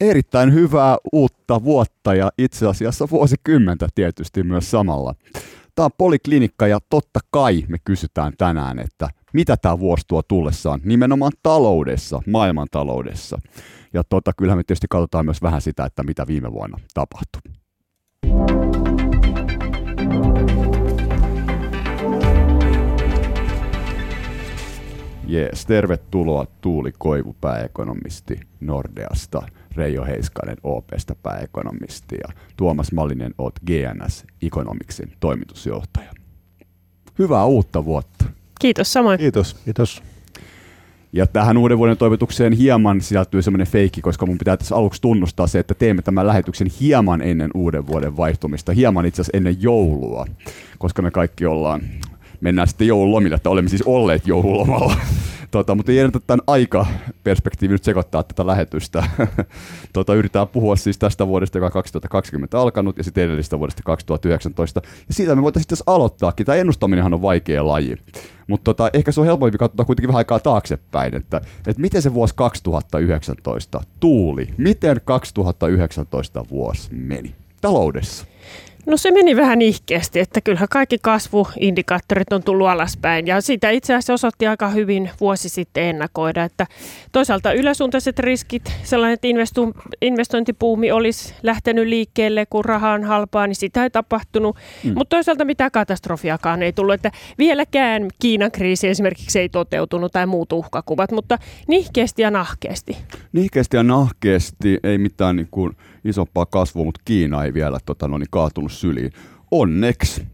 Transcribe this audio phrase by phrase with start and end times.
[0.00, 5.14] Erittäin hyvää uutta vuotta ja itse asiassa vuosikymmentä tietysti myös samalla.
[5.74, 10.80] Tämä on Poliklinikka ja totta kai me kysytään tänään, että mitä tämä vuosi tuo tullessaan
[10.84, 13.38] nimenomaan taloudessa, maailmantaloudessa.
[13.94, 17.42] Ja tota, kyllähän me tietysti katsotaan myös vähän sitä, että mitä viime vuonna tapahtui.
[25.26, 29.42] Jees, tervetuloa Tuuli Koivu, pääekonomisti Nordeasta,
[29.76, 36.12] Reijo Heiskanen OPsta pääekonomisti ja Tuomas Mallinen oot GNS Economicsin toimitusjohtaja.
[37.18, 38.24] Hyvää uutta vuotta.
[38.60, 39.18] Kiitos samoin.
[39.18, 39.54] Kiitos.
[39.54, 40.02] Kiitos.
[41.12, 45.46] Ja tähän uuden vuoden toivotukseen hieman sisältyy semmoinen feikki, koska mun pitää tässä aluksi tunnustaa
[45.46, 50.26] se, että teemme tämän lähetyksen hieman ennen uuden vuoden vaihtumista, hieman itse asiassa ennen joulua,
[50.78, 51.80] koska me kaikki ollaan,
[52.40, 54.96] mennään sitten joululomille, että olemme siis olleet joululomalla.
[55.50, 59.04] Tota, mutta ei ennätä tämän aikaperspektiivi nyt sekoittaa tätä lähetystä.
[59.92, 64.80] tota, yritetään puhua siis tästä vuodesta, joka on 2020 alkanut, ja sitten edellisestä vuodesta 2019.
[65.08, 66.46] Ja siitä me voitaisiin tässä aloittaakin.
[66.46, 67.96] Tämä ennustaminenhan on vaikea laji.
[68.46, 72.14] Mutta tota, ehkä se on helpompi katsoa kuitenkin vähän aikaa taaksepäin, että, että miten se
[72.14, 78.26] vuosi 2019 tuuli, miten 2019 vuosi meni taloudessa?
[78.86, 83.94] No se meni vähän ihkeästi, että kyllähän kaikki kasvuindikaattorit on tullut alaspäin ja sitä itse
[83.94, 86.66] asiassa osoitti aika hyvin vuosi sitten ennakoida, että
[87.12, 93.56] toisaalta yläsuuntaiset riskit, sellainen, että investu- investointipuumi olisi lähtenyt liikkeelle, kun raha on halpaa, niin
[93.56, 94.94] sitä ei tapahtunut, mm.
[94.94, 100.52] mutta toisaalta mitään katastrofiakaan ei tullut, että vieläkään Kiinan kriisi esimerkiksi ei toteutunut tai muut
[100.52, 102.96] uhkakuvat, mutta nihkeästi ja nahkeasti.
[103.32, 105.76] Nihkeästi ja nahkeasti, ei mitään niin kuin
[106.08, 109.12] isompaa kasvua, mutta Kiina ei vielä tota, no, niin kaatunut syliin.
[109.50, 110.26] Onneksi.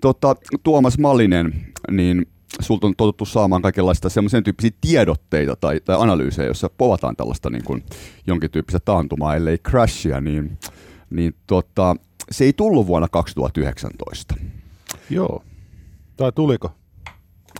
[0.00, 2.26] Tota, Tuomas Malinen, niin
[2.60, 7.64] sulta on totuttu saamaan kaikenlaista semmoisen tyyppisiä tiedotteita tai, tai analyysejä, joissa povataan tällaista niin
[7.64, 7.84] kuin,
[8.26, 10.58] jonkin tyyppistä taantumaa, ellei crashia, niin,
[11.10, 11.96] niin tota,
[12.30, 14.34] se ei tullut vuonna 2019.
[15.10, 15.42] Joo.
[16.16, 16.70] Tai tuliko?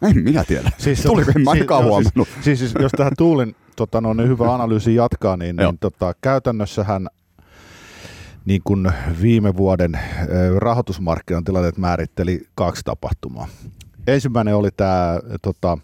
[0.02, 0.70] En minä tiedä.
[0.78, 2.28] Siis, Tuliko, en mä siis, huomannut.
[2.40, 7.08] Siis, siis, jos tähän Tuulin tota, no, niin hyvä analyysi jatkaa, niin, niin tota, käytännössähän
[8.46, 8.92] niin kuin
[9.22, 9.98] viime vuoden
[10.58, 13.48] rahoitusmarkkinan tilanteet määritteli kaksi tapahtumaa.
[14.06, 15.78] Ensimmäinen oli tämä tota,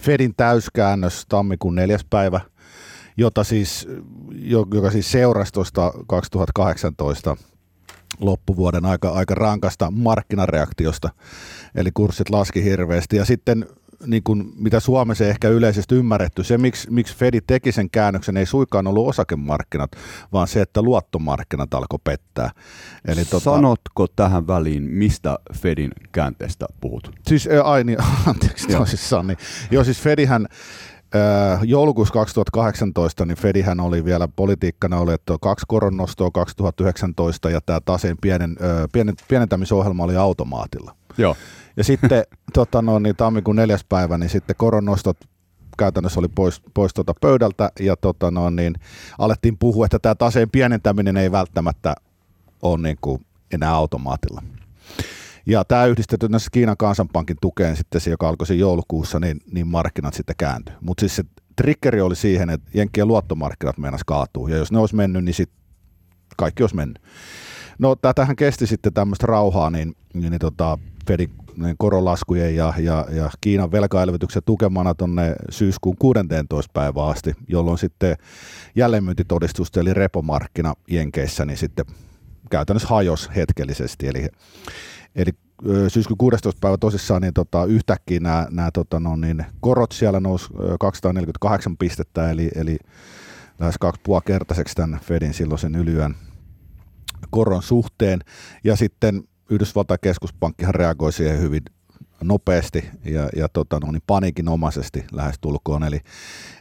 [0.00, 2.40] Fedin täyskäännös tammikuun neljäs päivä,
[3.16, 3.88] jota siis,
[4.74, 7.36] joka siis seurasi tuosta 2018
[8.20, 11.10] loppuvuoden aika, aika rankasta markkinareaktiosta,
[11.74, 13.16] eli kurssit laski hirveästi.
[13.16, 13.66] Ja sitten
[14.06, 18.36] niin kuin, mitä Suomessa ei ehkä yleisesti ymmärretty, se miksi, miksi Fedi teki sen käännöksen
[18.36, 19.90] ei suikaan ollut osakemarkkinat,
[20.32, 22.50] vaan se, että luottomarkkinat alkoi pettää.
[23.04, 27.10] Eli tota, Sanotko tähän väliin, mistä Fedin käänteestä puhut?
[27.26, 29.26] Siis, ai niin, anteeksi tosissaan.
[29.26, 29.38] Niin.
[29.70, 30.48] Joo, siis Fedihän
[31.62, 38.16] joulukuussa 2018 niin Fedihän oli vielä politiikkana oli, että kaksi koronnostoa 2019 ja tämä taseen
[38.20, 38.56] pienen,
[38.92, 40.96] pienen, pienentämisohjelma oli automaatilla.
[41.18, 41.36] Joo.
[41.76, 45.16] Ja sitten tota no, niin tammikuun neljäs päivä, niin sitten koronnostot
[45.78, 48.74] käytännössä oli pois, pois tuota pöydältä ja tota no, niin
[49.18, 51.94] alettiin puhua, että tämä taseen pienentäminen ei välttämättä
[52.62, 54.42] ole niin kuin enää automaatilla.
[55.46, 60.14] Ja tämä yhdistetty näissä Kiinan kansanpankin tukeen sitten se, joka alkoi joulukuussa, niin, niin markkinat
[60.14, 60.74] sitten kääntyi.
[60.80, 61.24] Mutta siis se
[61.56, 64.48] triggeri oli siihen, että Jenkkien luottomarkkinat meinas kaatuu.
[64.48, 65.58] Ja jos ne olisi mennyt, niin sitten
[66.36, 67.02] kaikki olisi mennyt.
[67.78, 71.30] No tätähän kesti sitten tämmöistä rauhaa, niin, niin, niin tota, Fedin
[71.78, 76.70] korolaskujen ja, ja, ja Kiinan velkaelvytyksen tukemana tuonne syyskuun 16.
[76.72, 78.16] päivään asti, jolloin sitten
[78.74, 81.86] jälleenmyyntitodistusta eli repomarkkina Jenkeissä niin sitten
[82.50, 84.08] käytännössä hajos hetkellisesti.
[84.08, 84.28] Eli,
[85.16, 85.30] eli
[85.88, 86.60] syyskuun 16.
[86.60, 90.46] päivä tosissaan niin tota, yhtäkkiä nämä, nämä tota, no, niin, korot siellä nousi
[90.80, 92.78] 248 pistettä, eli, eli
[93.58, 96.14] lähes kaksi kertaiseksi tämän Fedin silloisen ylyön
[97.30, 98.20] koron suhteen.
[98.64, 101.62] Ja sitten Yhdysvaltain keskuspankkihan reagoi siihen hyvin
[102.22, 105.84] nopeasti ja, ja tota, no, niin paniikinomaisesti lähestulkoon.
[105.84, 106.00] Eli,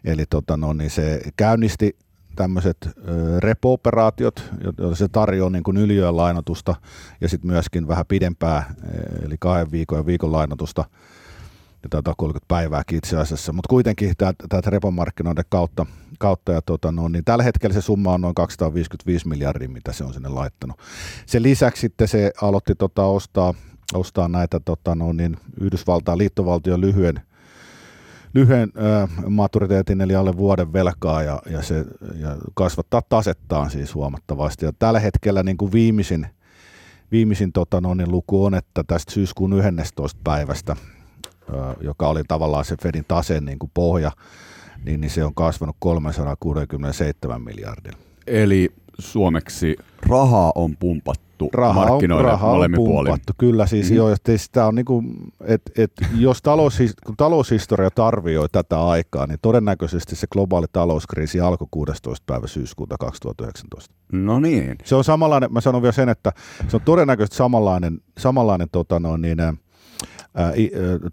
[0.03, 1.97] eli tota, no, niin se käynnisti
[2.35, 2.90] tämmöiset
[3.40, 4.43] repo-operaatiot,
[4.78, 6.76] joita se tarjoaa niin kuin yliön lainotusta
[7.22, 8.73] ja sitten myöskin vähän pidempää,
[9.26, 10.85] eli kahden viikon ja viikon lainotusta
[11.84, 14.14] ja tätä 30 päivää itse asiassa, mutta kuitenkin
[14.49, 15.85] täältä repomarkkinoiden kautta,
[16.20, 20.03] kautta ja tota, no, niin tällä hetkellä se summa on noin 255 miljardia, mitä se
[20.03, 20.78] on sinne laittanut.
[21.26, 23.53] Sen lisäksi sitten se aloitti tota, ostaa,
[23.94, 27.22] ostaa näitä tota, no, niin Yhdysvaltain liittovaltion lyhyen,
[28.34, 28.72] lyhyen
[29.29, 31.85] maturiteetin eli alle vuoden velkaa ja, ja, se,
[32.16, 34.66] ja kasvattaa tasettaan siis huomattavasti.
[34.66, 36.28] Ja tällä hetkellä niin kuin viimeisin,
[37.12, 40.20] viimeisin tota, no, niin luku on, että tästä syyskuun 11.
[40.23, 40.76] päivästä
[41.82, 44.12] joka oli tavallaan se Fedin taseen niin kuin pohja,
[44.85, 47.93] niin, niin se on kasvanut 367 miljardin.
[48.28, 49.76] Eli suomeksi
[50.09, 53.11] rahaa on pumpattu raha markkinoille on, raha on molemmin puolin.
[53.11, 53.34] pumpattu.
[53.37, 53.93] Kyllä siis Mhm.
[53.93, 53.97] mm-hmm.
[53.97, 55.03] joo, että sitä on niinku,
[55.46, 61.67] et, et, jos talous, kun taloushistoria arvioi tätä aikaa, niin todennäköisesti se globaali talouskriisi alkoi
[61.72, 62.23] 16.
[62.26, 63.96] päivä syyskuuta 2019.
[64.11, 64.76] No niin.
[64.84, 66.31] Se on samanlainen, mä sanon vielä sen, että
[66.67, 69.38] se on todennäköisesti samanlainen, samanlainen tota noin, niin,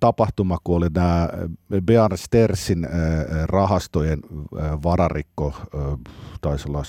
[0.01, 1.29] tapahtuma, kun oli nämä
[1.85, 2.87] Bear Stersin
[3.47, 4.21] rahastojen
[4.83, 5.55] vararikko,
[6.41, 6.83] taisi olla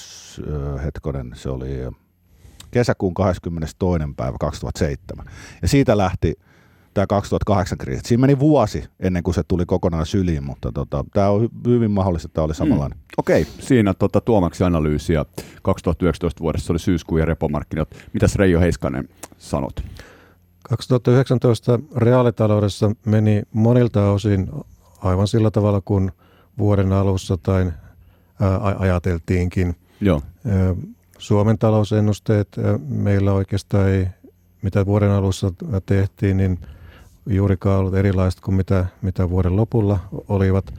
[0.84, 1.70] hetkonen, se oli
[2.72, 4.08] kesäkuun 22.
[4.18, 5.26] päivä 2007.
[5.62, 6.34] Ja siitä lähti
[6.94, 8.02] tämä 2008 kriisi.
[8.06, 11.92] Siinä meni vuosi ennen kuin se tuli kokonaan syliin, mutta tota, tämä on hy- hyvin
[11.92, 12.98] mahdollista, että tämä oli samanlainen.
[12.98, 13.04] Mm.
[13.18, 15.26] Okei, siinä tota, Tuomaksi analyysiä
[15.62, 17.90] 2019 vuodessa oli syyskuun ja repomarkkinat.
[18.14, 19.84] Mitäs Reijo Heiskanen sanot?
[20.70, 24.50] 2019 reaalitaloudessa meni monilta osin
[25.02, 26.12] aivan sillä tavalla kuin
[26.58, 27.72] vuoden alussa tai
[28.80, 29.76] ajateltiinkin.
[30.02, 30.22] Joo.
[31.18, 32.48] Suomen talousennusteet
[32.88, 34.08] meillä oikeastaan ei,
[34.62, 35.52] mitä vuoden alussa
[35.86, 36.60] tehtiin, niin
[37.26, 40.74] juurikaan ollut erilaiset kuin mitä, mitä vuoden lopulla olivat.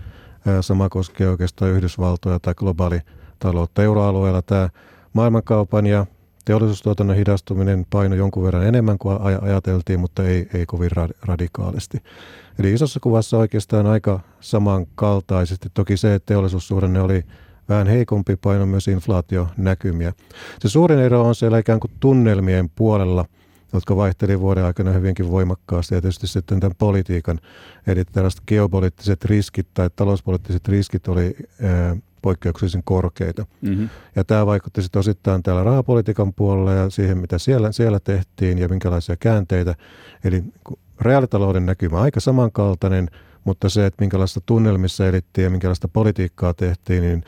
[0.61, 3.01] Sama koskee oikeastaan Yhdysvaltoja tai globaali
[3.39, 4.43] taloutta euroalueella.
[4.43, 4.69] Tämä
[5.13, 6.07] maailmankaupan ja
[6.45, 11.99] teollisuustuotannon hidastuminen paino jonkun verran enemmän kuin aj- ajateltiin, mutta ei, ei kovin ra- radikaalisti.
[12.59, 15.69] Eli isossa kuvassa oikeastaan aika samankaltaisesti.
[15.75, 17.25] Toki se, että teollisuussuhdanne oli
[17.69, 20.13] vähän heikompi paino myös inflaationäkymiä.
[20.61, 23.25] Se suurin ero on siellä ikään kuin tunnelmien puolella,
[23.75, 27.41] jotka vaihteli vuoden aikana hyvinkin voimakkaasti ja tietysti sitten tämän politiikan,
[27.87, 33.47] eli tällaiset geopoliittiset riskit tai talouspoliittiset riskit oli ää, poikkeuksellisen korkeita.
[33.61, 33.89] Mm-hmm.
[34.17, 38.69] Ja tämä vaikutti sitten osittain täällä rahapolitiikan puolella ja siihen, mitä siellä, siellä tehtiin ja
[38.69, 39.75] minkälaisia käänteitä.
[40.25, 40.45] Eli
[41.01, 43.11] reaalitalouden näkymä aika samankaltainen,
[43.45, 47.25] mutta se, että minkälaista tunnelmissa elittiin ja minkälaista politiikkaa tehtiin, niin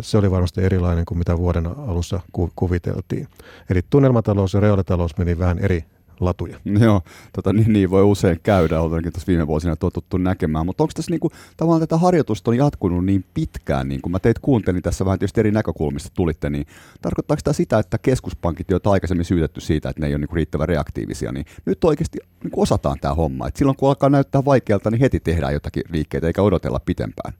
[0.00, 3.28] se oli varmasti erilainen kuin mitä vuoden alussa ku- kuviteltiin.
[3.70, 5.84] Eli tunnelmatalous ja reaalitalous meni vähän eri
[6.20, 6.56] latuja.
[6.84, 7.02] Joo,
[7.32, 11.10] tota, niin, niin voi usein käydä, oltaankin tuossa viime vuosina totuttu näkemään, mutta onko tässä
[11.10, 15.18] niinku, tavallaan tätä harjoitusta on jatkunut niin pitkään, niin kuin mä teitä kuuntelin tässä vähän
[15.18, 16.66] tietysti eri näkökulmista tulitte, niin
[17.02, 20.68] tarkoittaako tämä sitä, että keskuspankit, on aikaisemmin syytetty siitä, että ne ei ole niinku riittävän
[20.68, 25.00] reaktiivisia, niin nyt oikeasti niinku osataan tämä homma, että silloin kun alkaa näyttää vaikealta, niin
[25.00, 27.32] heti tehdään jotakin liikkeitä eikä odotella pitempään.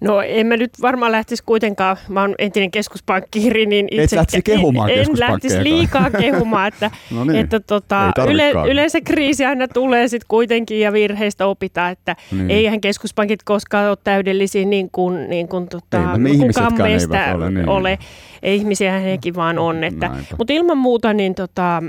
[0.00, 4.90] No en mä nyt varmaan lähtisi kuitenkaan, mä oon entinen keskuspankkiiri, niin Et lähtisi kehumaan
[4.90, 5.32] en keskuspankkeja.
[5.32, 10.26] lähtisi liikaa kehumaan, että, No niin, että tota, ei yle, yleensä kriisi aina tulee sitten
[10.28, 12.50] kuitenkin ja virheistä opitaan, että Niin.
[12.50, 17.34] eihän keskuspankit koskaan ole täydellisiä niin kuin, niin kuin tota, Eipä me kukaan ihmisetkään meistä
[17.34, 17.68] ole, niin.
[17.68, 17.98] ole.
[18.42, 19.84] Ei ihmisiä hekin vaan on.
[19.84, 21.82] Että, mutta ilman muuta niin tota,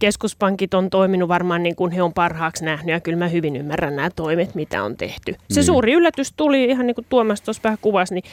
[0.00, 3.96] keskuspankit on toiminut varmaan niin kuin he on parhaaksi nähnyt ja kyllä mä hyvin ymmärrän
[3.96, 5.32] nämä toimet, mitä on tehty.
[5.32, 5.64] Se Niin.
[5.66, 8.24] suuri yllätys tuli ihan niin kuin Tuomas tuossa vähän kuvasi, niin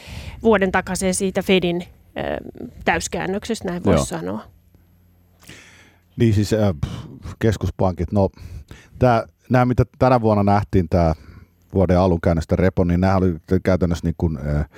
[0.43, 2.23] vuoden takaisin siitä Fedin äh,
[2.85, 4.43] täyskäännöksestä, näin voisi sanoa.
[6.17, 6.75] Niin siis äh,
[7.39, 8.29] keskuspankit, no
[8.99, 11.13] tää, nämä mitä tänä vuonna nähtiin, tämä
[11.73, 14.69] vuoden alun käännöstä repo, niin nämä oli käytännössä niin kuin, äh,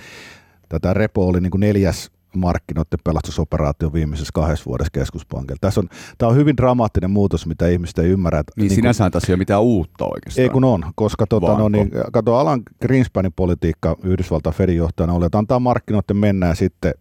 [0.70, 5.58] tätä repo oli niin kuin neljäs markkinoiden pelastusoperaatio viimeisessä kahdessa vuodessa keskuspankilla.
[5.62, 8.40] Tässä on, tämä on hyvin dramaattinen muutos, mitä ihmiset ei ymmärrä.
[8.40, 10.44] että Niin, kuin- sinänsä tässä ei ole mitään uutta oikeastaan.
[10.44, 11.62] ei kun on, koska tota, Vaanko?
[11.64, 16.56] no, niin, kato Alan Greenspanin politiikka Yhdysvaltain Fedin johtajana oli, että antaa markkinoiden mennä ja
[16.56, 16.94] sitten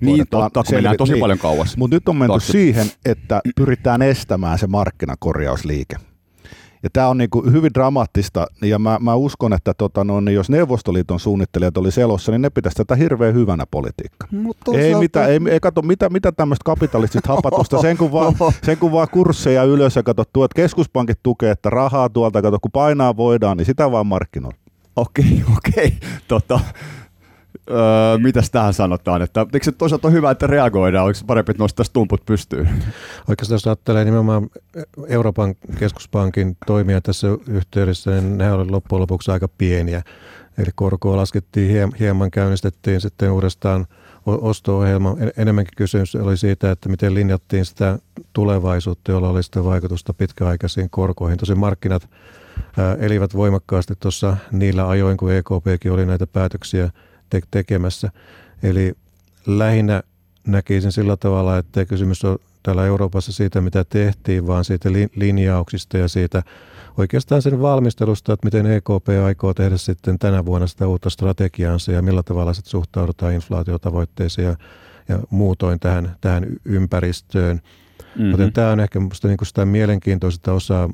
[0.00, 1.20] Niin, totta, kun mennään tosi niin.
[1.20, 1.76] paljon kauas.
[1.76, 2.52] Mutta nyt on menty Taakse.
[2.52, 5.96] siihen, että pyritään estämään se markkinakorjausliike.
[6.82, 10.50] Ja tämä on niinku hyvin dramaattista, ja mä, mä uskon, että tota, no, niin jos
[10.50, 14.28] Neuvostoliiton suunnittelijat oli selossa, niin ne pitäisi tätä hirveän hyvänä politiikkaa.
[14.74, 18.92] Ei, mitä, ei, ei kato, mitä, mitä tämmöistä kapitalistista hapatusta, sen kun, vaan, sen kun
[18.92, 23.56] vaan kursseja ylös ja kato, tuot keskuspankit tukee, että rahaa tuolta, kato, kun painaa voidaan,
[23.56, 24.58] niin sitä vaan markkinoilla.
[24.96, 25.92] Okei, okei.
[26.28, 26.60] Tota,
[27.70, 29.22] öö, mitäs tähän sanotaan?
[29.22, 31.04] Että, eikö se toisaalta ole hyvä, että reagoidaan?
[31.04, 32.68] Oliko parempi, että nostaisi tumput pystyyn?
[33.28, 34.50] Oikeastaan jos ajattelee nimenomaan
[35.08, 40.02] Euroopan keskuspankin toimia tässä yhteydessä, niin ne oli loppujen lopuksi aika pieniä.
[40.58, 43.86] Eli korkoa laskettiin hiem- hieman, käynnistettiin sitten uudestaan
[44.26, 45.16] osto-ohjelma.
[45.20, 47.98] En- Enemmänkin kysymys oli siitä, että miten linjattiin sitä
[48.32, 51.38] tulevaisuutta, jolla oli sitten vaikutusta pitkäaikaisiin korkoihin.
[51.38, 52.08] Tosin markkinat
[52.98, 56.90] elivät voimakkaasti tuossa niillä ajoin, kun EKPkin oli näitä päätöksiä
[57.30, 58.10] te- tekemässä.
[58.62, 58.94] Eli
[59.46, 60.02] lähinnä
[60.46, 65.98] näkisin sillä tavalla, että kysymys ole täällä Euroopassa siitä, mitä tehtiin, vaan siitä li- linjauksista
[65.98, 66.42] ja siitä
[66.96, 72.02] oikeastaan sen valmistelusta, että miten EKP aikoo tehdä sitten tänä vuonna sitä uutta strategiaansa ja
[72.02, 74.56] millä tavalla sitten suhtaudutaan inflaatiotavoitteisiin ja,
[75.08, 77.56] ja muutoin tähän, tähän ympäristöön.
[77.56, 78.30] Mm-hmm.
[78.30, 80.90] Joten tämä on ehkä minusta niin sitä mielenkiintoista osaa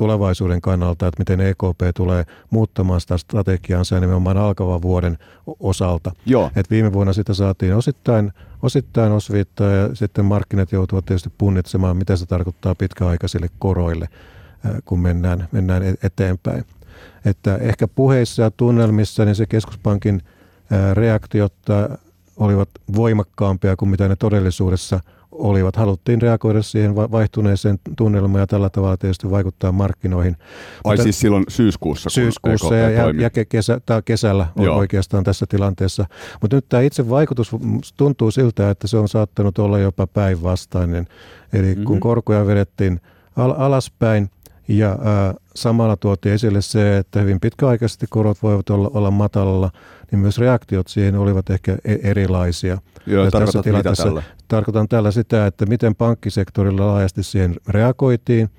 [0.00, 5.18] tulevaisuuden kannalta, että miten EKP tulee muuttamaan sitä strategiaansa nimenomaan alkavan vuoden
[5.60, 6.12] osalta.
[6.26, 6.50] Joo.
[6.56, 12.16] Et viime vuonna sitä saatiin osittain, osittain osviittaa ja sitten markkinat joutuvat tietysti punnitsemaan, mitä
[12.16, 14.08] se tarkoittaa pitkäaikaisille koroille,
[14.84, 16.64] kun mennään, mennään e-, eteenpäin.
[17.24, 20.22] Että ehkä puheissa ja tunnelmissa niin se keskuspankin
[20.94, 21.54] reaktiot
[22.36, 25.00] olivat voimakkaampia kuin mitä ne todellisuudessa
[25.32, 25.76] olivat.
[25.76, 30.36] Haluttiin reagoida siihen vaihtuneeseen tunnelmaan ja tällä tavalla tietysti vaikuttaa markkinoihin.
[30.84, 32.10] Ai Mutta siis silloin syyskuussa?
[32.10, 34.76] Syyskuussa ja, ja, ja kesä, tai kesällä Joo.
[34.76, 36.06] oikeastaan tässä tilanteessa.
[36.40, 37.50] Mutta nyt tämä itse vaikutus
[37.96, 41.06] tuntuu siltä, että se on saattanut olla jopa päinvastainen.
[41.52, 41.84] Eli mm-hmm.
[41.84, 43.00] kun korkoja vedettiin
[43.36, 44.30] al- alaspäin
[44.70, 49.70] ja ää, samalla tuotiin esille se, että hyvin pitkäaikaisesti korot voivat olla, olla matalalla,
[50.10, 52.78] niin myös reaktiot siihen olivat ehkä e-, erilaisia.
[53.06, 54.22] Joo, tarkoitat mitä tällä?
[54.48, 58.50] Tarkoitan tällä sitä, että miten pankkisektorilla laajasti siihen reagoitiin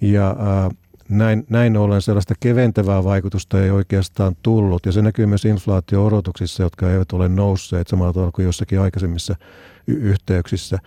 [0.00, 0.76] ja äh,
[1.08, 6.90] näin, näin ollen sellaista keventävää vaikutusta ei oikeastaan tullut ja se näkyy myös inflaatio-odotuksissa, jotka
[6.90, 9.36] eivät ole nousseet samalla tavalla kuin jossakin aikaisemmissa
[9.86, 10.78] y- yhteyksissä.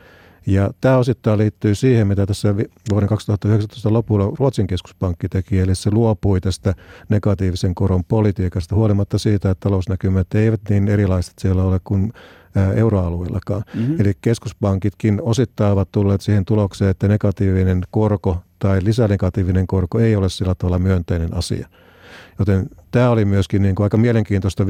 [0.50, 2.56] Ja tämä osittain liittyy siihen, mitä tässä
[2.92, 6.74] vuoden 2019 lopulla Ruotsin keskuspankki teki, eli se luopui tästä
[7.10, 12.14] negatiivisen koron politiikasta huolimatta siitä, että talousnäkymät eivät niin erilaiset siellä ole kuin
[12.76, 13.64] euroalueellakaan.
[13.74, 14.02] Mm-hmm.
[14.02, 20.30] Eli keskuspankitkin osittain ovat tulleet siihen tulokseen, että negatiivinen korko tai lisänegatiivinen korko ei ole
[20.30, 21.68] sillä tavalla myönteinen asia.
[22.40, 24.68] Joten tämä oli myöskin niin kuin aika mielenkiintoista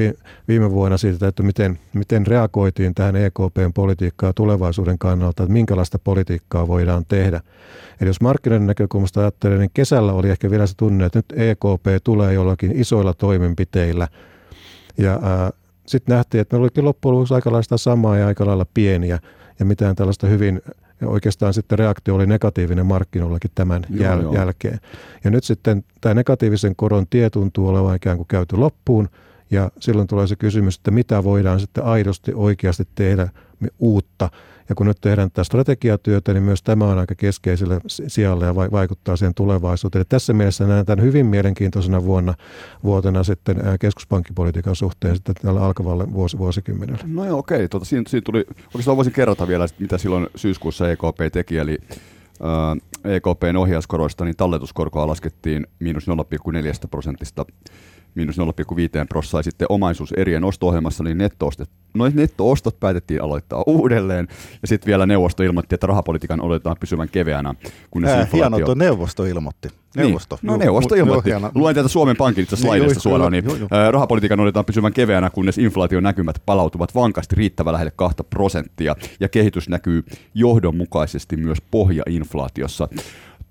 [0.47, 6.67] viime vuonna siitä, että miten, miten reagoitiin tähän EKPn politiikkaan tulevaisuuden kannalta, että minkälaista politiikkaa
[6.67, 7.41] voidaan tehdä.
[8.01, 12.03] Eli jos markkinoiden näkökulmasta ajattelee, niin kesällä oli ehkä vielä se tunne, että nyt EKP
[12.03, 14.07] tulee jollakin isoilla toimenpiteillä.
[14.97, 15.19] Ja
[15.87, 19.19] sitten nähtiin, että ne olikin loppujen lopuksi aika lailla samaa ja aika lailla pieniä
[19.59, 20.61] ja mitään tällaista hyvin
[21.01, 24.33] ja oikeastaan sitten reaktio oli negatiivinen markkinoillakin tämän joo, jäl- joo.
[24.33, 24.79] jälkeen.
[25.23, 29.09] Ja nyt sitten tämä negatiivisen koron tie tuntuu olevan ikään kuin käyty loppuun,
[29.51, 33.29] ja silloin tulee se kysymys, että mitä voidaan sitten aidosti oikeasti tehdä
[33.79, 34.29] uutta.
[34.69, 39.15] Ja kun nyt tehdään tätä strategiatyötä, niin myös tämä on aika keskeisellä sijalla ja vaikuttaa
[39.15, 40.01] siihen tulevaisuuteen.
[40.01, 42.33] Ja tässä mielessä näen tämän hyvin mielenkiintoisena vuonna,
[42.83, 46.99] vuotena sitten keskuspankkipolitiikan suhteen sitten tällä alkavalle vuos, vuosikymmenellä.
[47.07, 47.69] No joo, okei.
[47.69, 51.77] Tuota, siinä, siinä tuli, oikeastaan voisin kerrata vielä, mitä silloin syyskuussa EKP teki, eli
[53.03, 56.13] EKPn ohjauskoroista, niin talletuskorkoa laskettiin miinus 0,4
[56.91, 57.45] prosentista
[58.15, 58.43] miinus 0,5
[59.09, 64.27] prosenttia sitten omaisuuserien osto-ohjelmassa, niin netto-ostot, no, netto-ostot päätettiin aloittaa uudelleen.
[64.61, 67.55] Ja sitten vielä neuvosto ilmoitti, että rahapolitiikan odotetaan pysyvän keveänä.
[67.91, 68.57] Kunnes Ää, inflaatio...
[68.57, 69.69] Hienoa, neuvosto ilmoitti.
[69.95, 70.39] Neuvosto.
[70.41, 70.47] Niin.
[70.47, 71.29] No neuvosto ilmoitti.
[71.29, 73.31] Joo, Luen tätä Suomen Pankin itse slaidista suoraan.
[73.31, 73.43] Niin,
[73.91, 78.95] rahapolitiikan odotetaan pysyvän keveänä, kunnes inflaation näkymät palautuvat vankasti riittävän lähelle 2 prosenttia.
[79.19, 82.87] Ja kehitys näkyy johdonmukaisesti myös pohjainflaatiossa.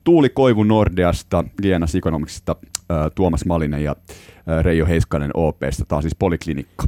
[0.08, 2.56] Tuuli Koivu Nordeasta, GNS Economicsista,
[3.14, 3.96] Tuomas Malinen ja
[4.62, 5.84] Reijo Heiskanen OPsta.
[5.84, 6.86] Tämä on siis poliklinikka.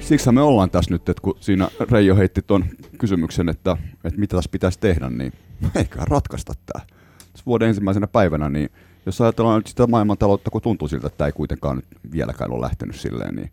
[0.00, 2.64] Siksi me ollaan tässä nyt, että kun siinä Reijo heitti tuon
[2.98, 5.32] kysymyksen, että, että mitä tässä pitäisi tehdä, niin
[5.74, 6.86] eikä ratkaista tämä.
[7.46, 8.70] Vuoden ensimmäisenä päivänä, niin
[9.06, 12.60] jos ajatellaan nyt sitä maailmantaloutta, kun tuntuu siltä, että tämä ei kuitenkaan nyt vieläkään ole
[12.60, 13.50] lähtenyt silleen, niin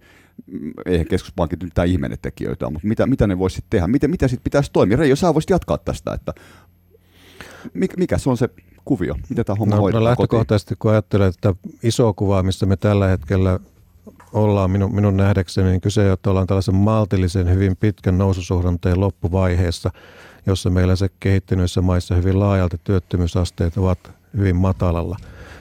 [0.86, 3.88] eihän keskuspankit nyt mitään ihmenetekijöitä mutta mitä, mitä ne voisi tehdä?
[3.88, 4.98] Miten, mitä sitten pitäisi toimia?
[4.98, 6.34] Reijo, sä voisit jatkaa tästä, että
[7.74, 8.50] mikä, mikä se on se
[8.86, 9.16] kuvio?
[9.30, 10.80] Miten tämä homma no, hoidetaan no lähtökohtaisesti, kotiin?
[10.80, 13.60] kun ajattelee että iso kuvaa, missä me tällä hetkellä
[14.34, 19.92] ollaan minun, minun nähdäkseni, niin kyse että ollaan tällaisen maltillisen, hyvin pitkän noususuhdanteen loppuvaiheessa,
[20.46, 25.18] jossa meillä se kehittyneissä maissa hyvin laajalti työttömyysasteet ovat hyvin matalalla.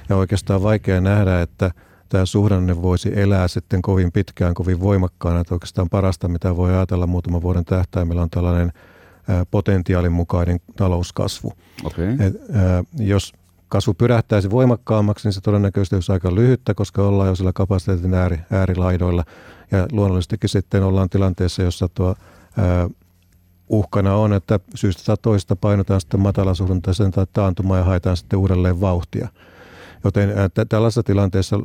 [0.09, 1.71] Ja oikeastaan vaikea nähdä, että
[2.12, 5.40] tämä suhdanne voisi elää sitten kovin pitkään, kovin voimakkaana.
[5.40, 8.73] Että oikeastaan parasta, mitä voi ajatella muutaman vuoden tähtäimellä, on tällainen
[9.50, 11.52] potentiaalin mukainen talouskasvu.
[11.85, 12.16] Okay.
[12.21, 13.33] Et, ää, jos
[13.69, 18.38] kasvu pyrähtäisi voimakkaammaksi, niin se todennäköisesti olisi aika lyhyttä, koska ollaan jo sillä kapasiteetin ääri,
[18.50, 19.25] äärilaidoilla.
[19.71, 22.14] Ja luonnollisestikin sitten ollaan tilanteessa, jossa tuo
[22.59, 22.88] ää,
[23.69, 28.81] uhkana on, että syystä tai toista painotaan sitten matalasuhdanteeseen tai taantumaan ja haetaan sitten uudelleen
[28.81, 29.28] vauhtia.
[30.04, 31.59] Joten t- tällaisessa tilanteessa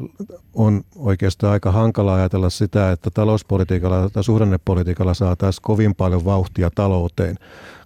[0.54, 7.36] on oikeastaan aika hankala ajatella sitä, että talouspolitiikalla tai suhdannepolitiikalla saataisiin kovin paljon vauhtia talouteen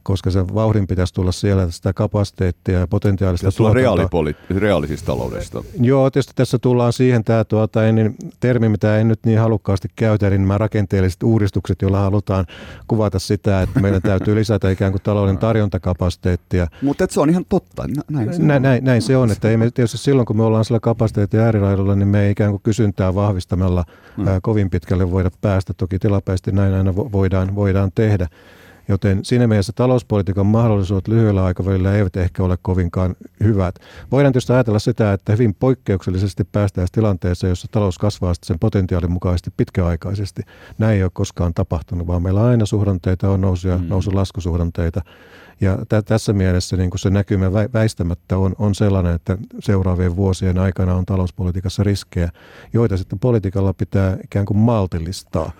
[0.04, 5.64] koska sen vauhdin pitäisi tulla siellä sitä kapasiteettia ja potentiaalista Pitäisi tulla reaalipoli- reaalisista taloudesta.
[5.82, 10.28] Joo, tietysti tässä tullaan siihen tämä tuota, niin, termi, mitä en nyt niin halukkaasti käytä,
[10.28, 12.46] eli nämä rakenteelliset uudistukset, joilla halutaan
[12.88, 16.68] kuvata sitä, että meidän täytyy lisätä ikään kuin talouden tarjontakapasiteettia.
[16.82, 17.84] Mutta se on ihan totta.
[18.10, 20.66] Näin se, näin, näin, näin se on, että ei me tietysti silloin, kun me ollaan
[20.66, 23.86] sillä kapasiteetin äärilaidolla, niin me ei ikään kuin kysyntää vahvistamalla
[24.18, 24.28] hmm.
[24.28, 25.74] ää, kovin pitkälle voida päästä.
[25.74, 28.28] Toki tilapäisesti näin aina voidaan, voidaan tehdä.
[28.88, 33.76] Joten siinä mielessä talouspolitiikan mahdollisuudet lyhyellä aikavälillä eivät ehkä ole kovinkaan hyvät.
[34.12, 39.52] Voidaan tietysti ajatella sitä, että hyvin poikkeuksellisesti päästään tilanteeseen, jossa talous kasvaa sen potentiaalin mukaisesti
[39.58, 40.42] pitkäaikaisesti.
[40.78, 43.88] Näin ei ole koskaan tapahtunut, vaan meillä aina suhdanteita on nousuja, mm.
[43.88, 45.02] nousu laskusuhdanteita.
[45.62, 50.96] Ja t- tässä mielessä niin se näkymä väistämättä on, on sellainen, että seuraavien vuosien aikana
[50.96, 52.30] on talouspolitiikassa riskejä,
[52.74, 55.52] joita sitten politiikalla pitää ikään kuin maltillistaa.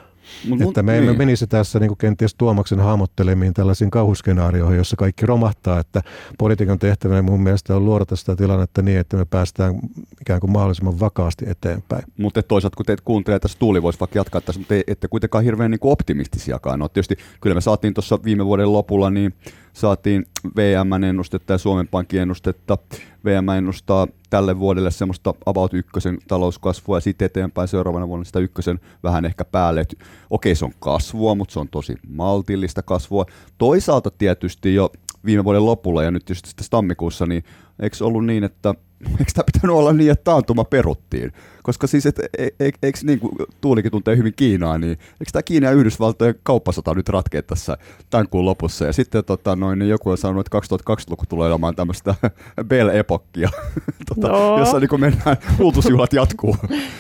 [0.50, 1.18] Mut, että me emme niin.
[1.18, 6.02] menisi tässä niin kuin kenties Tuomaksen hahmottelemiin tällaisiin kauhuskenaarioihin, jossa kaikki romahtaa, että
[6.38, 9.80] politiikan tehtävänä mun mielestä on luoda sitä tilannetta niin, että me päästään
[10.22, 12.04] ikään kuin mahdollisimman vakaasti eteenpäin.
[12.18, 15.72] Mutta toisaalta kun teitä kuuntelee tässä, Tuuli voisi vaikka jatkaa tässä, mutta ette kuitenkaan hirveän
[15.72, 16.80] niin optimistisiakaan.
[16.80, 19.34] No tietysti kyllä me saatiin tuossa viime vuoden lopulla niin
[19.74, 20.26] saatiin
[20.56, 22.78] VM-ennustetta ja Suomen Pankin ennustetta.
[23.26, 28.80] VM ennustaa tälle vuodelle semmoista about ykkösen talouskasvua ja sitten eteenpäin seuraavana vuonna sitä ykkösen
[29.04, 29.82] vähän ehkä päälle.
[29.82, 29.98] Et,
[30.30, 33.26] okei, se on kasvua, mutta se on tosi maltillista kasvua.
[33.58, 34.92] Toisaalta tietysti jo
[35.26, 37.44] viime vuoden lopulla ja nyt tietysti sitten tammikuussa, niin
[37.80, 38.76] eikö ollut niin, että
[39.20, 41.32] eikö tämä pitänyt olla niin, että taantuma peruttiin?
[41.64, 43.32] Koska siis, et, e, e, eikö niin kuin
[43.62, 47.78] Tuulikin tuntee hyvin Kiinaa, niin eikö tämä Kiina ja Yhdysvaltojen kauppasota nyt ratkea tässä
[48.10, 48.86] tämän kuun lopussa?
[48.86, 52.16] Ja sitten tota, noin, niin joku on sanonut, että 2020-luku tulee olemaan tämmöistä
[52.70, 53.50] Bell-epokkia,
[54.16, 54.60] tota, no.
[54.60, 56.56] jossa niin kuin mennään, kulutusjuhlat jatkuu.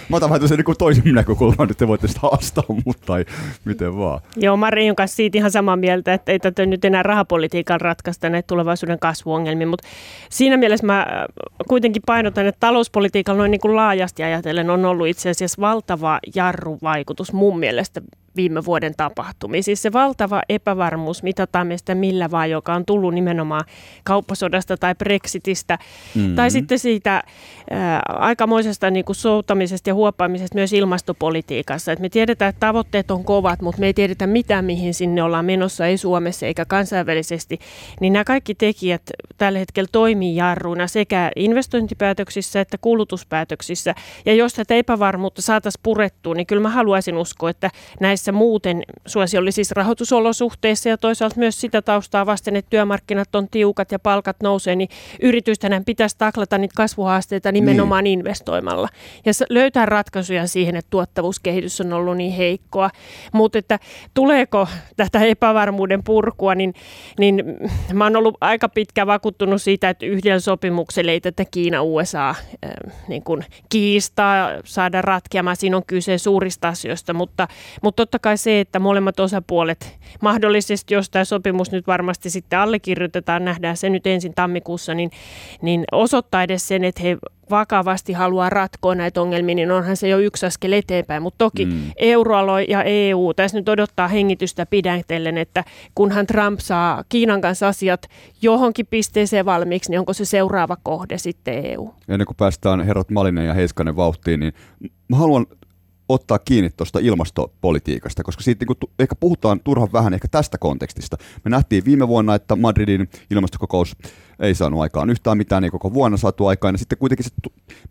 [0.10, 3.26] Mä otan vähän niin toisen näkökulman, nyt te voitte sitä haastaa mutta tai
[3.66, 4.22] miten vaan.
[4.36, 8.48] Joo, Marin kanssa siitä ihan samaa mieltä, että ei tätä nyt enää rahapolitiikan ratkaista näitä
[8.48, 9.88] tulevaisuuden kasvuongelmia, mutta
[10.30, 11.08] siinä mielessä mä
[11.68, 17.34] kuitenkin painotan, että talouspolitiikalla noin niin kuin laajasti ajatellen on ollut itse asiassa valtava jarruvaikutus
[17.34, 18.02] mun mielestä
[18.36, 19.64] viime vuoden tapahtumia.
[19.64, 23.64] Siis se valtava epävarmuus, mitataan meistä millä vaan, joka on tullut nimenomaan
[24.04, 25.78] kauppasodasta tai Brexitistä,
[26.16, 26.36] mm-hmm.
[26.36, 27.24] tai sitten siitä
[27.70, 31.92] ää, aikamoisesta niin kuin soutamisesta ja huoppaamisesta myös ilmastopolitiikassa.
[31.92, 35.46] Et me tiedetään, että tavoitteet on kovat, mutta me ei tiedetä mitä, mihin sinne ollaan
[35.46, 37.60] menossa, ei Suomessa eikä kansainvälisesti.
[38.00, 39.02] Niin nämä kaikki tekijät
[39.38, 43.96] tällä hetkellä toimii jarruina sekä investointipäätöksissä että kulutuspäätöksissä.
[44.26, 47.70] Ja jos tätä epävarmuutta saataisiin purettua, niin kyllä mä haluaisin uskoa, että
[48.00, 53.92] näissä näissä muuten suosiollisissa rahoitusolosuhteissa ja toisaalta myös sitä taustaa vasten, että työmarkkinat on tiukat
[53.92, 54.90] ja palkat nousee, niin
[55.22, 58.20] yritysten pitäisi taklata niitä kasvuhaasteita nimenomaan niin.
[58.20, 58.90] investoimalla
[59.26, 62.90] ja löytää ratkaisuja siihen, että tuottavuuskehitys on ollut niin heikkoa.
[63.34, 63.80] Mutta että
[64.14, 66.74] tuleeko tätä epävarmuuden purkua, niin,
[67.20, 67.44] niin
[67.94, 72.36] mä oon ollut aika pitkä vakuuttunut siitä, että yhdellä sopimuksella ei tätä Kiina-USA äh,
[73.08, 75.56] niin kuin kiistaa saada ratkeamaan.
[75.56, 77.48] Siinä on kyse suurista asioista, mutta,
[77.82, 83.46] mutta totta kai se, että molemmat osapuolet mahdollisesti, jos tämä sopimus nyt varmasti sitten allekirjoitetaan,
[83.46, 85.12] nähdään se nyt ensin tammikuussa, niin,
[85.62, 87.18] niin osoittaa edes sen, että he
[87.50, 91.24] vakavasti haluaa ratkoa näitä ongelmia, niin onhan se jo yksi askel eteenpäin.
[91.24, 91.82] Mutta toki mm.
[91.96, 95.64] euroalue ja EU tässä nyt odottaa hengitystä pidätellen, että
[95.96, 98.08] kunhan Trump saa Kiinan kanssa asiat
[98.42, 101.94] johonkin pisteeseen valmiiksi, niin onko se seuraava kohde sitten EU?
[102.08, 104.54] Ennen kuin päästään herrat Malinen ja Heiskanen vauhtiin, niin
[105.10, 105.46] mä haluan
[106.14, 111.18] ottaa kiinni tuosta ilmastopolitiikasta, koska siitä niin ehkä puhutaan turhan vähän ehkä tästä kontekstista.
[111.46, 113.96] Me nähtiin viime vuonna, että Madridin ilmastokokous
[114.42, 116.74] ei saanut aikaan yhtään mitään, niin koko vuonna saatu aikaan.
[116.74, 117.32] Ja sitten kuitenkin se,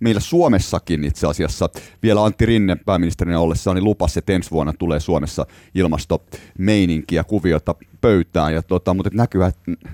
[0.01, 1.69] meillä Suomessakin itse asiassa
[2.03, 8.55] vielä Antti Rinne pääministerinä ollessaan niin lupasi, että ensi vuonna tulee Suomessa ilmastomeininkiä, kuviota pöytään.
[8.55, 9.41] Ja tota, mutta näkyy,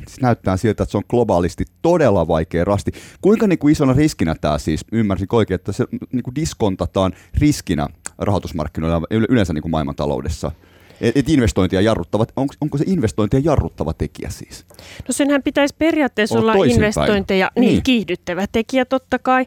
[0.07, 2.92] siis näyttää siltä, että se on globaalisti todella vaikea rasti.
[3.21, 7.88] Kuinka niin kuin isona riskinä tämä siis, ymmärsin oikein, että se niin kuin diskontataan riskinä
[8.19, 10.53] rahoitusmarkkinoilla yleensä niin kuin maailmantaloudessa?
[11.00, 14.64] Et investointia jarruttavat, onko, onko se investointia jarruttava tekijä siis?
[15.09, 19.46] No senhän pitäisi periaatteessa olla investointeja, niin, niin kiihdyttävä tekijä totta kai,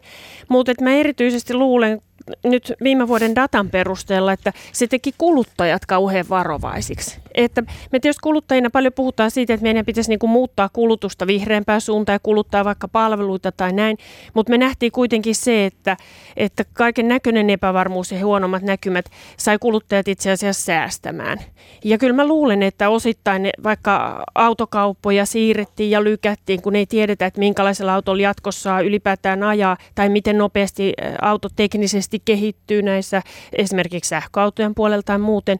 [0.50, 2.02] mutta mä erityisesti luulen,
[2.44, 7.20] nyt viime vuoden datan perusteella, että se teki kuluttajat kauhean varovaisiksi.
[7.36, 11.82] Että me tietysti kuluttajina paljon puhutaan siitä, että meidän pitäisi niin kuin muuttaa kulutusta vihreämpään
[11.82, 13.98] suuntaan ja kuluttaa vaikka palveluita tai näin,
[14.34, 15.98] mutta me nähtiin kuitenkin se, että,
[16.38, 19.06] että kaiken näköinen epävarmuus ja huonommat näkymät
[19.38, 21.40] sai kuluttajat itse asiassa säästämään.
[21.84, 27.40] Ja kyllä mä luulen, että osittain vaikka autokauppoja siirrettiin ja lykättiin, kun ei tiedetä, että
[27.40, 33.22] minkälaisella autolla jatkossa ylipäätään ajaa tai miten nopeasti auto teknisesti kehittyy näissä
[33.54, 35.58] esimerkiksi sähköautojen puolella tai muuten,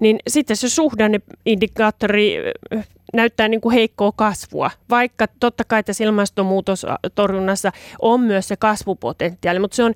[0.00, 0.68] niin sitten se
[1.18, 2.26] suhdanneindikaattori
[3.14, 9.74] näyttää niin kuin heikkoa kasvua, vaikka totta kai tässä ilmastonmuutostorjunnassa on myös se kasvupotentiaali, mutta
[9.74, 9.94] se on,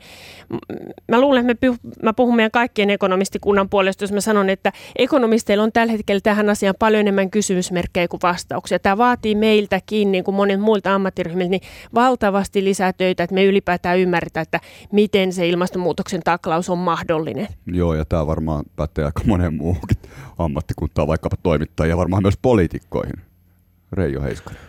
[1.09, 1.67] mä luulen, että
[2.03, 6.51] mä puhun meidän kaikkien ekonomistikunnan puolesta, jos mä sanon, että ekonomisteilla on tällä hetkellä tähän
[6.51, 8.79] asiaan paljon enemmän kysymysmerkkejä kuin vastauksia.
[8.79, 11.63] Tämä vaatii meiltäkin, niin kuin monilta muilta ammattiryhmiltä, niin
[11.95, 14.61] valtavasti lisää töitä, että me ylipäätään ymmärretään, että
[14.93, 17.49] miten se ilmastonmuutoksen taklaus on mahdollinen.
[17.67, 19.97] Joo, ja tämä varmaan pätee aika monen muuhunkin
[20.39, 23.04] ammattikunta vaikuttaa vaikkapa toimittajia varmaan myös poliitikkoihin?
[23.95, 24.61] Reijo Heiskanen.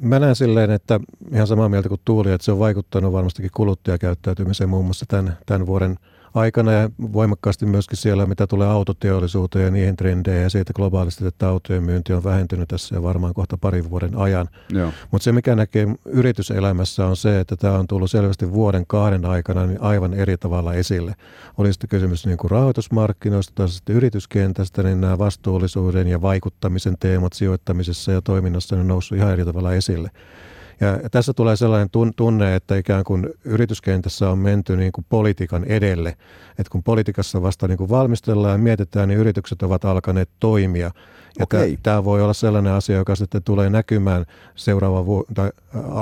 [0.00, 1.00] Mä näen silleen, että
[1.32, 5.66] ihan samaa mieltä kuin Tuuli, että se on vaikuttanut varmastikin kuluttajakäyttäytymiseen muun muassa tämän, tämän
[5.66, 5.96] vuoden–
[6.38, 11.48] aikana ja voimakkaasti myöskin siellä, mitä tulee autoteollisuuteen ja niihin trendeihin ja siitä globaalisti, että
[11.48, 14.48] autojen myynti on vähentynyt tässä jo varmaan kohta parin vuoden ajan.
[15.10, 19.66] Mutta se, mikä näkee yrityselämässä on se, että tämä on tullut selvästi vuoden kahden aikana
[19.66, 21.14] niin aivan eri tavalla esille.
[21.58, 27.32] Oli sitten kysymys niin kuin rahoitusmarkkinoista tai sitten yrityskentästä, niin nämä vastuullisuuden ja vaikuttamisen teemat
[27.32, 30.10] sijoittamisessa ja toiminnassa on noussut ihan eri tavalla esille.
[30.80, 36.08] Ja tässä tulee sellainen tunne, että ikään kuin yrityskentässä on menty niin kuin politiikan edelle.
[36.50, 40.90] Että kun politiikassa vasta niin kuin valmistellaan ja mietitään, niin yritykset ovat alkaneet toimia.
[41.38, 41.76] Ja okay.
[41.82, 45.50] tämä voi olla sellainen asia, joka sitten tulee näkymään seuraavan vu- tai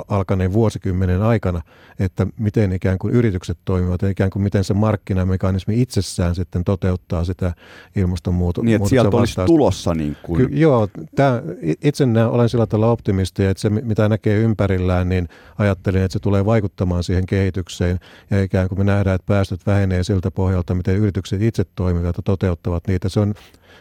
[0.08, 1.62] alkaneen vuosikymmenen aikana,
[1.98, 7.24] että miten ikään kuin yritykset toimivat ja ikään kuin miten se markkinamekanismi itsessään sitten toteuttaa
[7.24, 7.54] sitä
[7.96, 8.64] ilmastonmuutosta.
[8.64, 10.46] Niin, että sieltä olisi tulossa niin kuin...
[10.46, 11.42] Ky- joo, tämä,
[11.82, 16.18] itse näen, olen sillä tavalla optimisti, että se mitä näkee ympärillään, niin ajattelin, että se
[16.18, 17.98] tulee vaikuttamaan siihen kehitykseen
[18.30, 22.22] ja ikään kuin me nähdään, että päästöt vähenee siltä pohjalta, miten yritykset itse toimivat ja
[22.24, 23.08] toteuttavat niitä.
[23.08, 23.34] Se on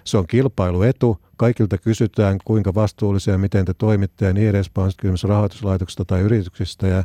[0.04, 1.18] se on kilpailuetu.
[1.38, 6.88] Kaikilta kysytään, kuinka vastuullisia, miten te toimitte ja niin edespäin, kysymys rahoituslaitoksista tai yrityksistä.
[6.88, 7.04] Ja,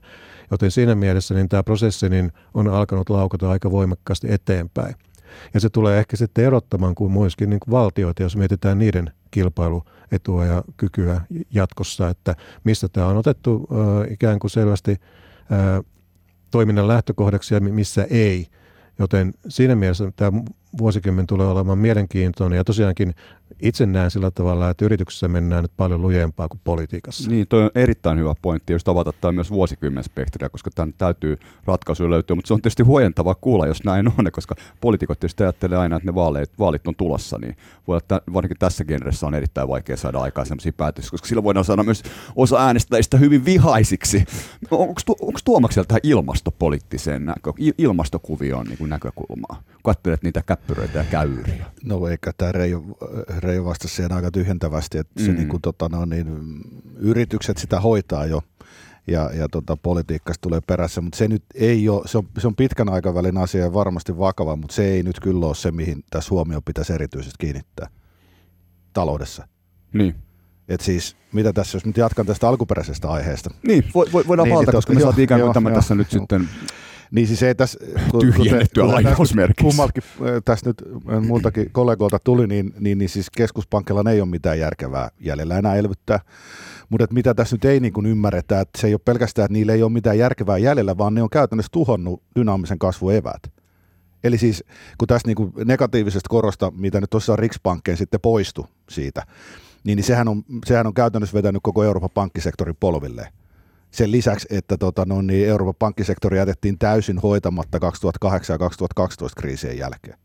[0.50, 4.94] joten siinä mielessä niin tämä prosessi niin on alkanut laukata aika voimakkaasti eteenpäin.
[5.54, 9.12] Ja se tulee ehkä sitten erottamaan kuin muiskin niin kuin valtioita, jos mietitään niiden
[10.10, 11.20] kilpailuetua ja kykyä
[11.50, 13.68] jatkossa, että mistä tämä on otettu
[14.10, 14.96] ikään kuin selvästi
[16.50, 18.46] toiminnan lähtökohdaksi ja missä ei.
[18.98, 20.42] Joten siinä mielessä tämä
[20.78, 23.14] vuosikymmen tulee olemaan mielenkiintoinen ja tosiaankin
[23.62, 27.30] itse näen sillä tavalla, että yrityksessä mennään nyt paljon lujempaa kuin politiikassa.
[27.30, 31.38] Niin, toi on erittäin hyvä pointti, jos tavata tämä myös vuosikymmen spektriä, koska tämän täytyy
[31.64, 35.78] ratkaisu löytyä, mutta se on tietysti huojentavaa kuulla, jos näin on, koska poliitikot tietysti ajattelee
[35.78, 37.56] aina, että ne vaalit, vaalit on tulossa, niin
[37.86, 41.64] voi olla, varsinkin tässä genressä on erittäin vaikea saada aikaan sellaisia päätöksiä, koska silloin voidaan
[41.64, 42.02] saada myös
[42.36, 44.24] osa äänestäjistä hyvin vihaisiksi.
[44.70, 49.62] Onko, onko Tuomaksella tähän ilmastopoliittiseen näkö, ilmastokuvioon niin kuin näkökulmaa?
[49.82, 51.66] Katselet niitä käppyröitä ja käyriä.
[51.84, 52.82] No eikä tämä Reijo,
[53.38, 55.26] Reijo vastasi siihen aika tyhjentävästi, että mm.
[55.26, 56.60] se niin kuin, tota, no, niin,
[56.96, 58.42] yritykset sitä hoitaa jo
[59.06, 62.56] ja, ja tota, politiikasta tulee perässä, mutta se nyt ei ole, se on, se on
[62.56, 66.30] pitkän aikavälin asia ja varmasti vakava, mutta se ei nyt kyllä ole se, mihin tässä
[66.30, 67.88] huomio pitäisi erityisesti kiinnittää
[68.92, 69.48] taloudessa.
[69.92, 70.14] Niin.
[70.68, 73.50] Et siis, mitä tässä, jos nyt jatkan tästä alkuperäisestä aiheesta.
[73.66, 76.48] Niin, vo, vo, voidaan niin, palata, koska me saatiin ikään kuin tämä tässä nyt sitten
[77.10, 77.78] niin siis ei tässä...
[78.20, 79.62] Tyhjennettyä lainausmerkissä.
[79.62, 80.02] Kummaltakin
[80.44, 80.82] tässä nyt
[81.26, 86.20] muiltakin kollegoilta tuli, niin, niin, niin siis keskuspankilla ei ole mitään järkevää jäljellä enää elvyttää.
[86.88, 89.72] Mutta mitä tässä nyt ei niin kuin ymmärretä, että se ei ole pelkästään, että niillä
[89.72, 93.42] ei ole mitään järkevää jäljellä, vaan ne on käytännössä tuhonnut dynaamisen kasvun eväät.
[94.24, 94.64] Eli siis
[94.98, 99.22] kun tässä niin kuin negatiivisesta korosta, mitä nyt tuossa Riksbankkeen sitten poistu siitä,
[99.84, 103.32] niin, niin sehän, on, sehän on käytännössä vetänyt koko Euroopan pankkisektorin polvilleen
[103.90, 109.78] sen lisäksi, että tota, no, niin Euroopan pankkisektori jätettiin täysin hoitamatta 2008 ja 2012 kriisien
[109.78, 110.18] jälkeen.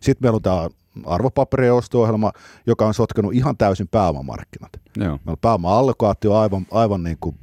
[0.00, 0.68] Sitten meillä on tämä
[1.06, 2.32] arvopaperien osto-ohjelma,
[2.66, 4.70] joka on sotkenut ihan täysin pääomamarkkinat.
[4.96, 5.06] Joo.
[5.06, 7.36] Meillä on pääoma-allokaatio aivan, aivan niin kuin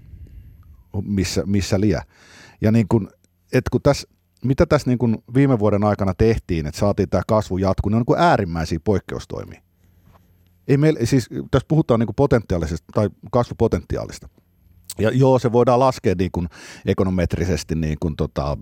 [1.01, 2.03] missä, missä liä.
[2.61, 3.09] Ja niin kuin,
[3.53, 4.07] et kun tässä,
[4.43, 7.99] mitä tässä niin kuin viime vuoden aikana tehtiin, että saatiin tämä kasvu jatkuu, ne on
[7.99, 9.61] niin kuin äärimmäisiä poikkeustoimia.
[10.67, 14.29] Ei meillä, siis tässä puhutaan niin kuin potentiaalisesta tai kasvupotentiaalista.
[14.99, 16.49] Ja joo, se voidaan laskea niin kuin
[16.85, 18.57] ekonometrisesti niin kuin tota,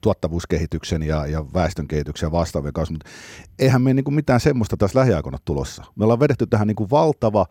[0.00, 3.10] tuottavuuskehityksen ja, ja väestönkehityksen ja vastaavien kanssa, mutta
[3.58, 5.84] eihän me niin kuin mitään semmoista tässä lähiaikoina tulossa.
[5.96, 7.46] Me ollaan vedetty tähän niin kuin valtava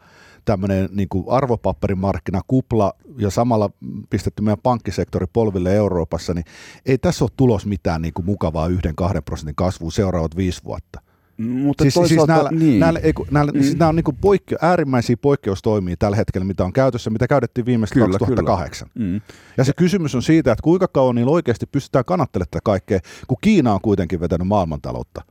[0.46, 3.70] tämmöinen niin kuin arvopaperimarkkinakupla ja samalla
[4.10, 6.46] pistetty meidän pankkisektori polville Euroopassa, niin
[6.86, 11.11] ei tässä ole tulos mitään niin kuin mukavaa yhden kahden prosentin kasvua seuraavat viisi vuotta.
[11.38, 12.80] Mutta siis, siis näillä, niin.
[12.80, 13.62] näillä, ei, näillä, mm.
[13.62, 17.94] siis nämä on niin poikkeu, äärimmäisiä poikkeustoimia tällä hetkellä, mitä on käytössä, mitä käytettiin viimeistä
[17.94, 18.90] kyllä, 2008.
[18.94, 19.08] Kyllä.
[19.08, 19.22] Mm.
[19.58, 23.38] Ja se kysymys on siitä, että kuinka kauan niillä oikeasti pystytään kannattelemaan tätä kaikkea, kun
[23.42, 25.22] Kiina on kuitenkin vetänyt maailmantaloutta,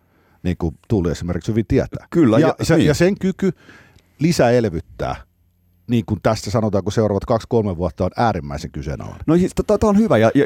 [0.43, 2.07] niin kuin Tuuli esimerkiksi hyvin tietää.
[2.11, 2.39] Kyllä.
[2.39, 2.87] Ja, ja, se, niin.
[2.87, 3.53] ja sen kyky
[4.19, 5.17] lisäelvyttää–
[5.91, 9.25] niin kuin tässä sanotaan, kun seuraavat kaksi-kolme vuotta on äärimmäisen kyseenalainen.
[9.27, 10.45] No siis, tämä on hyvä, ja, ja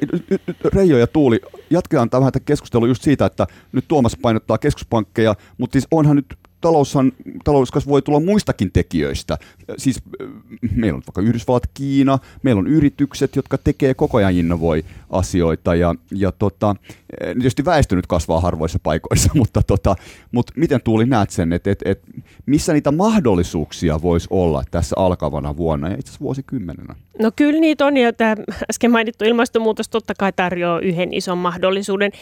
[0.64, 5.72] Reijo ja Tuuli, jatketaan vähän tätä keskustelua just siitä, että nyt Tuomas painottaa keskuspankkeja, mutta
[5.72, 7.12] siis onhan nyt taloushan,
[7.44, 9.38] talouskasvu voi tulla muistakin tekijöistä.
[9.76, 10.28] Siis äh,
[10.74, 15.94] meillä on vaikka Yhdysvallat, Kiina, meillä on yritykset, jotka tekee koko ajan innovoi asioita ja,
[16.10, 19.96] ja tota, äh, tietysti väestö nyt kasvaa harvoissa paikoissa, mutta, tota,
[20.32, 22.00] mutta miten Tuuli näet sen, että et, et,
[22.46, 26.94] missä niitä mahdollisuuksia voisi olla tässä alkavana vuonna ja itse asiassa vuosikymmenenä?
[27.18, 28.36] No kyllä niitä on ja tämä
[28.70, 32.12] äsken mainittu ilmastonmuutos totta kai tarjoaa yhden ison mahdollisuuden.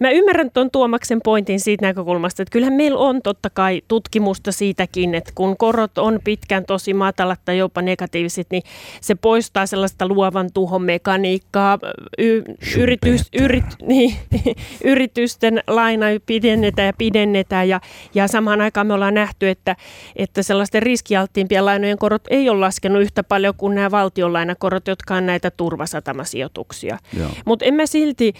[0.00, 5.14] Mä ymmärrän tuon Tuomaksen pointin siitä näkökulmasta, että kyllähän meillä on totta kai tutkimusta siitäkin,
[5.14, 8.62] että kun korot on pitkään tosi matalat tai jopa negatiiviset, niin
[9.00, 11.78] se poistaa sellaista luovan tuhon mekaniikkaa.
[12.18, 12.42] Y-
[12.78, 14.16] yritys, yrit, niin,
[14.84, 17.80] yritysten laina pidennetään ja pidennetään ja,
[18.14, 19.76] ja samaan aikaan me ollaan nähty, että,
[20.16, 25.26] että sellaisten riskialttiimpien lainojen korot ei ole laskenut yhtä paljon kuin nämä valtionlainakorot, jotka on
[25.26, 26.98] näitä turvasatamasijoituksia.
[27.44, 28.32] Mutta en mä silti,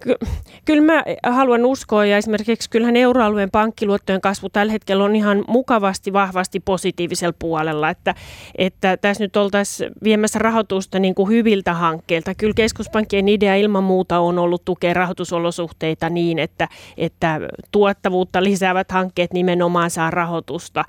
[0.00, 0.26] ky-
[0.64, 6.12] kyllä mä haluan uskoa ja esimerkiksi kyllähän euroalueen pankkiluottojen kasvu tällä hetkellä on ihan mukavasti,
[6.12, 8.14] vahvasti positiivisella puolella, että,
[8.58, 12.34] että tässä nyt oltaisiin viemässä rahoitusta niin kuin hyviltä hankkeilta.
[12.34, 17.40] Kyllä keskuspankkien idea ilman muuta on ollut tukea rahoitusolosuhteita niin, että, että
[17.72, 20.84] tuottavuutta lisäävät hankkeet nimenomaan saa rahoitusta.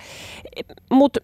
[0.92, 1.20] Mutta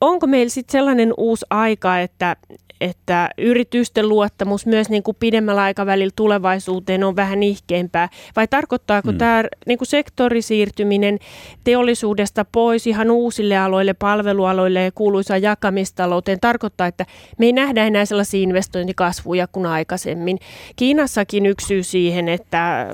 [0.00, 2.36] onko meillä sitten sellainen uusi aika, että,
[2.82, 8.08] että yritysten luottamus myös niin kuin pidemmällä aikavälillä tulevaisuuteen on vähän nihkeämpää?
[8.36, 9.18] Vai tarkoittaako mm.
[9.18, 11.18] tämä niin kuin sektorisiirtyminen
[11.64, 16.40] teollisuudesta pois ihan uusille aloille, palvelualoille ja kuuluisaan jakamistalouteen?
[16.40, 17.06] Tarkoittaa, että
[17.38, 20.38] me ei nähdä enää sellaisia investointikasvuja kuin aikaisemmin.
[20.76, 22.86] Kiinassakin yksi syy siihen, että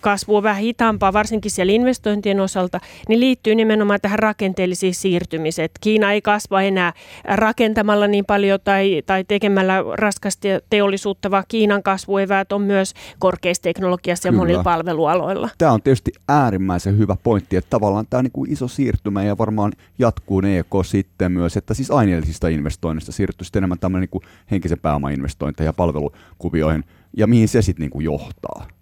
[0.00, 5.68] kasvu on vähän hitaampaa, varsinkin siellä investointien osalta, niin liittyy nimenomaan tähän rakenteellisiin siirtymiseen.
[5.80, 6.92] Kiina ei kasva enää
[7.24, 14.28] rakentamalla niin paljon tai, tai tekemällä raskasta teollisuutta, vaan Kiinan kasvueväät on myös korkeassa teknologiassa
[14.28, 14.42] ja Kyllä.
[14.42, 15.48] monilla palvelualoilla.
[15.58, 19.38] Tämä on tietysti äärimmäisen hyvä pointti, että tavallaan tämä on niin kuin iso siirtymä ja
[19.38, 24.24] varmaan jatkuu EK sitten myös, että siis aineellisista investoinnista siirtyy sitten enemmän tämmöinen niin kuin
[24.50, 26.84] henkisen pääoman investointeja ja palvelukuvioihin
[27.16, 28.77] ja mihin se sitten niin johtaa.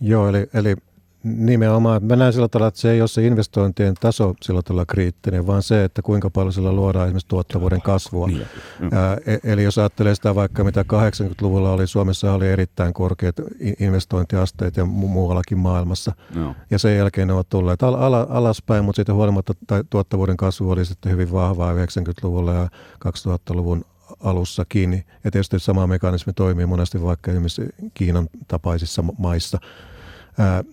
[0.00, 0.76] Joo, eli, eli
[1.24, 2.04] nimenomaan.
[2.04, 5.62] Mä näen sillä tavalla, että se ei ole se investointien taso sillä tavalla kriittinen, vaan
[5.62, 8.26] se, että kuinka paljon sillä luodaan esimerkiksi tuottavuuden kasvua.
[8.26, 8.46] Niin,
[8.92, 13.36] Ää, e, eli jos ajattelee sitä vaikka, mitä 80-luvulla oli, Suomessa oli erittäin korkeat
[13.80, 16.12] investointiasteet ja mu- muuallakin maailmassa.
[16.34, 16.54] No.
[16.70, 19.54] Ja sen jälkeen ne ovat tulleet al- al- alaspäin, mutta sitten huolimatta
[19.90, 22.68] tuottavuuden kasvu oli sitten hyvin vahvaa 90-luvulla ja
[23.08, 23.84] 2000-luvun
[24.20, 25.04] alussa kiinni.
[25.24, 27.62] Ja tietysti sama mekanismi toimii monesti vaikka esimerkiksi
[27.94, 29.58] Kiinan tapaisissa maissa.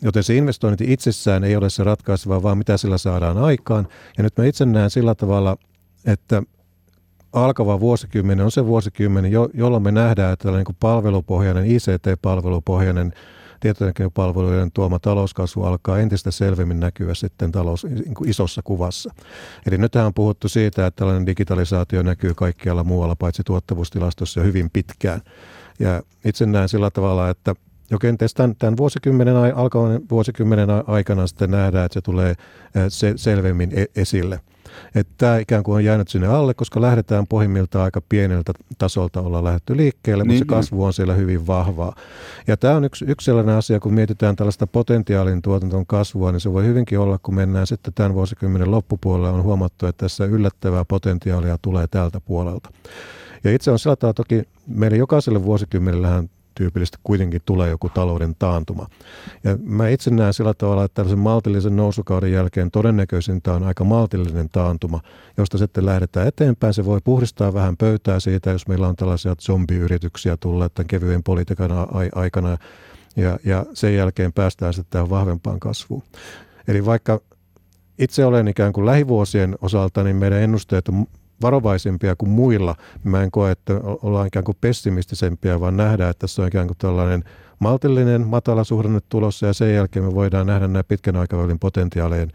[0.01, 3.87] Joten se investointi itsessään ei ole se ratkaiseva, vaan mitä sillä saadaan aikaan.
[4.17, 5.57] Ja nyt mä itse näen sillä tavalla,
[6.05, 6.43] että
[7.33, 13.13] alkava vuosikymmenen on se vuosikymmenen, jo, jolloin me nähdään, että tällainen niin palvelupohjainen, ICT-palvelupohjainen
[13.61, 19.13] tietotekniikkapalveluiden tuoma talouskasvu alkaa entistä selvemmin näkyä sitten talous, niin isossa kuvassa.
[19.67, 25.21] Eli nyt on puhuttu siitä, että tällainen digitalisaatio näkyy kaikkialla muualla paitsi tuottavuustilastossa hyvin pitkään.
[25.79, 27.55] Ja itse näen sillä tavalla, että
[27.91, 32.35] jo kenties tämän, tämän vuosikymmenen, alkavan vuosikymmenen aikana sitten nähdään, että se tulee
[32.89, 34.39] se, selvemmin e, esille–
[34.95, 39.43] että tämä ikään kuin on jäänyt sinne alle, koska lähdetään pohjimmiltaan aika pieneltä tasolta olla
[39.43, 40.61] lähdetty liikkeelle, niin, mutta se niin.
[40.61, 41.95] kasvu on siellä hyvin vahvaa.
[42.47, 46.53] Ja tämä on yksi, yksi sellainen asia, kun mietitään tällaista potentiaalin tuotanton kasvua, niin se
[46.53, 51.57] voi hyvinkin olla, kun mennään sitten tämän vuosikymmenen loppupuolelle, on huomattu, että tässä yllättävää potentiaalia
[51.61, 52.69] tulee tältä puolelta.
[53.43, 58.87] Ja itse on sillä tavalla toki meille jokaiselle vuosikymmenellähän tyypillisesti kuitenkin tulee joku talouden taantuma.
[59.43, 64.49] Ja mä itse näen sillä tavalla, että tällaisen maltillisen nousukauden jälkeen todennäköisintä on aika maltillinen
[64.49, 65.01] taantuma,
[65.37, 66.73] josta sitten lähdetään eteenpäin.
[66.73, 71.71] Se voi puhdistaa vähän pöytää siitä, jos meillä on tällaisia zombiyrityksiä tulleet tämän kevyen politiikan
[72.15, 72.57] aikana,
[73.15, 76.03] ja, ja sen jälkeen päästään sitten tähän vahvempaan kasvuun.
[76.67, 77.21] Eli vaikka
[77.99, 81.05] itse olen ikään kuin lähivuosien osalta, niin meidän ennusteet on
[81.41, 82.75] varovaisempia kuin muilla.
[83.03, 86.77] Mä en koe, että ollaan ikään kuin pessimistisempiä, vaan nähdään, että tässä on ikään kuin
[86.77, 87.23] tällainen
[87.61, 92.31] maltillinen matala suhdanne tulossa ja sen jälkeen me voidaan nähdä nämä pitkän aikavälin potentiaalien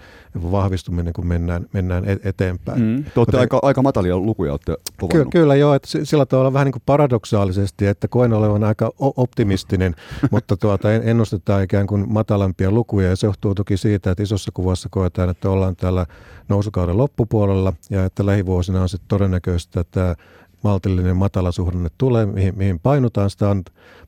[0.52, 2.82] vahvistuminen, kun mennään, mennään e-, eteenpäin.
[2.82, 3.04] Mm.
[3.04, 4.76] Te olette aika, aika matalia lukuja olette
[5.12, 9.94] ky- Kyllä joo, että sillä tavalla vähän niin kuin paradoksaalisesti, että koen olevan aika optimistinen,
[10.30, 14.88] mutta tuota, ennustetaan ikään kuin matalampia lukuja ja se johtuu toki siitä, että isossa kuvassa
[14.90, 16.06] koetaan, että ollaan täällä
[16.48, 20.16] nousukauden loppupuolella ja että lähivuosina on sitten todennäköistä, että
[20.66, 23.62] maltillinen matalasuhdanne tulee, mihin, mihin painutaan, sitä on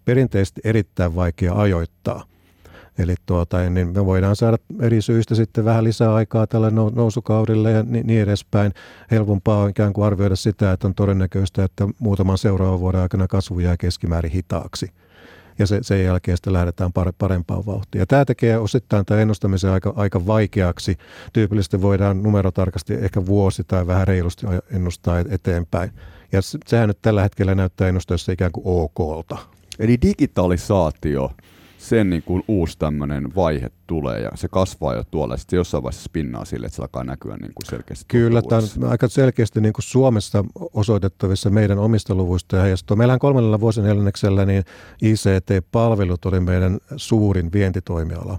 [0.05, 2.25] perinteisesti erittäin vaikea ajoittaa.
[2.99, 7.83] Eli tuota, niin me voidaan saada eri syistä sitten vähän lisää aikaa tälle nousukaudelle ja
[7.83, 8.73] niin, edespäin.
[9.11, 13.59] Helpompaa on ikään kuin arvioida sitä, että on todennäköistä, että muutaman seuraavan vuoden aikana kasvu
[13.59, 14.91] jää keskimäärin hitaaksi.
[15.59, 18.01] Ja se, sen jälkeen sitten lähdetään parempaan vauhtiin.
[18.01, 20.97] Ja tämä tekee osittain tämän ennustamisen aika, aika vaikeaksi.
[21.33, 25.91] Tyypillisesti voidaan numerotarkasti ehkä vuosi tai vähän reilusti ennustaa eteenpäin.
[26.33, 29.39] Ja sehän nyt tällä hetkellä näyttää ennusteessa ikään kuin okolta.
[29.79, 31.31] Eli digitalisaatio,
[31.79, 35.83] sen niin kuin uusi tämmöinen vaihe tulee ja se kasvaa jo tuolla ja sitten jossain
[35.83, 38.05] vaiheessa spinnaa sille, että se alkaa näkyä niin kuin selkeästi.
[38.09, 42.97] Kyllä, tämä on aika selkeästi niin kuin Suomessa osoitettavissa meidän omista luvuista ja heijastuu.
[42.97, 44.65] Meillähän kolmannella vuosineljänneksellä niin
[45.03, 48.39] ICT-palvelut oli meidän suurin vientitoimiala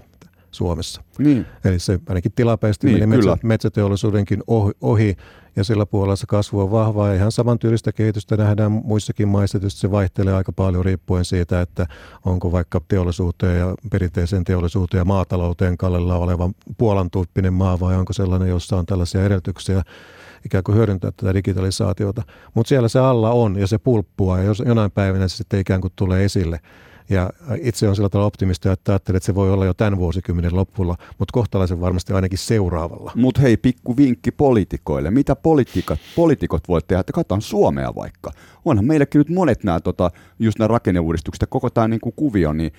[0.50, 1.02] Suomessa.
[1.18, 1.46] Niin.
[1.64, 3.32] Eli se ainakin tilapäisesti Niin, meni kyllä.
[3.32, 5.16] metsä, metsäteollisuudenkin ohi, ohi,
[5.56, 7.08] ja sillä puolella se kasvu on vahvaa.
[7.08, 9.58] Ja ihan samantyylistä kehitystä nähdään muissakin maissa.
[9.58, 11.86] Tietysti se vaihtelee aika paljon riippuen siitä, että
[12.24, 18.12] onko vaikka teollisuuteen ja perinteiseen teollisuuteen ja maatalouteen kallella oleva Puolan tyyppinen maa vai onko
[18.12, 19.82] sellainen, jossa on tällaisia edellytyksiä
[20.44, 22.22] ikään kuin hyödyntää tätä digitalisaatiota.
[22.54, 25.80] Mutta siellä se alla on ja se pulppua ja jos jonain päivänä se sitten ikään
[25.80, 26.60] kuin tulee esille.
[27.10, 27.30] Ja
[27.62, 30.96] itse on sillä tavalla optimista, että ajattelen, että se voi olla jo tämän vuosikymmenen loppulla,
[31.18, 33.12] mutta kohtalaisen varmasti ainakin seuraavalla.
[33.14, 35.10] Mutta hei, pikku vinkki poliitikoille.
[35.10, 37.00] Mitä poliitikot, poliitikot voi tehdä?
[37.00, 38.30] Että katsotaan Suomea vaikka.
[38.64, 42.72] Onhan meillekin nyt monet nämä, tota, just nämä rakenneuudistukset koko tämä niinku kuvio, niin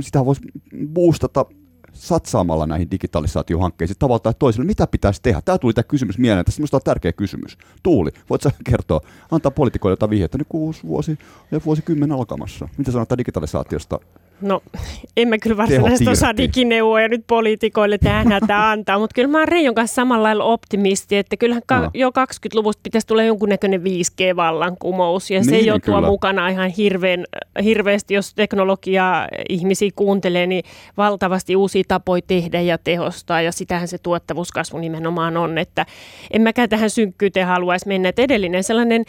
[0.00, 0.42] sitä voisi
[0.86, 1.46] boostata
[1.94, 4.66] satsaamalla näihin digitalisaatiohankkeisiin tavalla tai toisella.
[4.66, 5.40] Mitä pitäisi tehdä?
[5.44, 6.44] Tämä tuli tämä kysymys mieleen.
[6.44, 7.58] Tässä minusta on tärkeä kysymys.
[7.82, 11.18] Tuuli, voit sä kertoa, antaa poliitikoille jotain vihjettä, nyt kuusi vuosi
[11.50, 12.68] ja vuosikymmen alkamassa.
[12.78, 14.00] Mitä sanotaan digitalisaatiosta?
[14.44, 14.62] No,
[15.16, 19.48] en mä kyllä varsinaisesti osaa digineuvoja nyt poliitikoille tähän hätään antaa, mutta kyllä mä oon
[19.48, 21.90] Reijon kanssa samalla lailla optimisti, että kyllähän ka- No.
[21.94, 27.24] jo 20-luvusta pitäisi tulla jonkunnäköinen 5G-vallankumous, ja se Niin, jo niin, tuo mukana ihan hirveän,
[27.64, 30.64] hirveästi, jos teknologiaa ihmisiä kuuntelee, niin
[30.96, 35.86] valtavasti uusia tapoja tehdä ja tehostaa, ja sitähän se tuottavuuskasvu nimenomaan on, että
[36.30, 39.04] en mäkään tähän synkkyyteen haluaisi mennä, että edellinen sellainen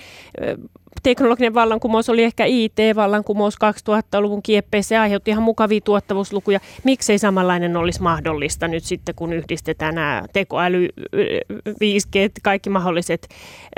[1.03, 4.89] teknologinen vallankumous oli ehkä IT-vallankumous 2000-luvun kieppeessä.
[4.89, 6.59] Se aiheutti ihan mukavia tuottavuuslukuja.
[6.83, 10.89] Miksei samanlainen olisi mahdollista nyt sitten, kun yhdistetään nämä tekoäly,
[11.67, 13.27] 5G, kaikki mahdolliset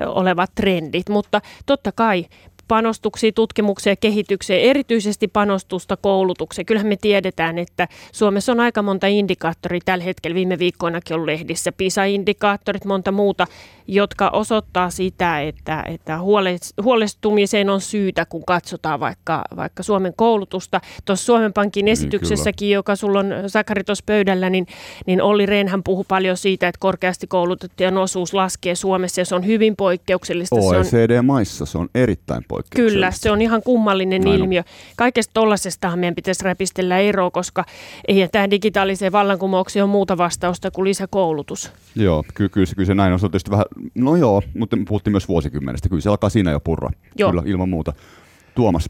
[0.05, 1.09] olevat trendit.
[1.09, 2.25] Mutta totta kai
[2.67, 6.65] panostuksia tutkimukseen ja kehitykseen, erityisesti panostusta koulutukseen.
[6.65, 11.71] Kyllähän me tiedetään, että Suomessa on aika monta indikaattoria tällä hetkellä, viime viikkoinakin ollut lehdissä,
[11.71, 13.47] PISA-indikaattorit, monta muuta,
[13.87, 20.81] jotka osoittaa sitä, että, että huoles- huolestumiseen on syytä, kun katsotaan vaikka, vaikka Suomen koulutusta.
[21.05, 24.67] Tuossa Suomen Pankin esityksessäkin, joka sulla on Sakari tuossa pöydällä, niin,
[25.05, 29.45] niin Olli Rehnhän puhui paljon siitä, että korkeasti koulutettujen osuus laskee Suomessa ja se on
[29.45, 30.55] hyvin poikkeuksellista.
[30.55, 32.56] Se on, OECD-maissa se on erittäin poikkeuksellista.
[32.75, 34.39] Kyllä, se on ihan kummallinen Näin on.
[34.41, 34.63] ilmiö.
[34.95, 37.65] Kaikesta tollasestahan meidän pitäisi räpistellä eroa, koska
[38.07, 41.71] ei tähän digitaaliseen vallankumoukseen ole muuta vastausta kuin lisäkoulutus.
[41.95, 43.19] Joo, ky- kyllä, se- kyllä se näin on.
[43.19, 43.65] Se on tietysti vähän,
[43.95, 45.89] no joo, mutta me puhuttiin myös vuosikymmenestä.
[45.89, 46.89] Kyllä se alkaa siinä jo purra.
[47.17, 47.29] Joo.
[47.29, 47.93] Kyllä, ilman muuta.
[48.55, 48.89] Tuomas,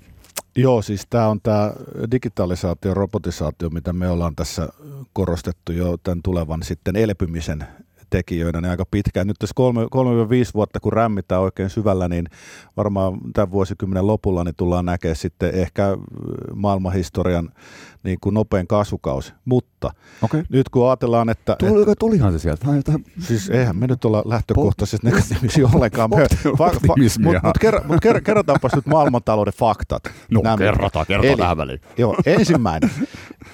[0.56, 1.74] Joo, siis tämä on tämä
[2.12, 4.70] digitalisaatio, robotisaatio, mitä me ollaan tässä
[5.14, 7.64] korostettu jo tämän tulevan sitten elpymisen
[8.10, 9.28] tekijöinä niin aika pitkään.
[9.28, 9.88] Nyt tässä kolme-
[10.48, 12.26] 3-5 vuotta, kun rämmitään oikein syvällä, niin
[12.78, 15.98] varmaan tämän vuosikymmenen lopulla niin tullaan näkemään sitten ehkä
[16.56, 17.50] maailmanhistorian
[18.04, 19.34] niin kuin nopein kasvukausi.
[19.46, 19.92] Mutta.
[20.22, 20.44] Okay.
[20.50, 22.72] nyt kun ajatellaan, että, Tuli, tulihan se sieltä.
[22.76, 26.10] Jotain Siis eihän me nyt olla lähtökohtaisesti negatiivisia ollenkaan.
[26.10, 26.36] Mutta
[27.44, 30.04] mut, kerro, mut ker, kerrotaanpas nyt maailmantalouden faktat.
[30.32, 31.82] No Nämä- kerrotaan, kerrotaan Eli- tähän väliin.
[31.98, 32.90] Joo, ensimmäinen.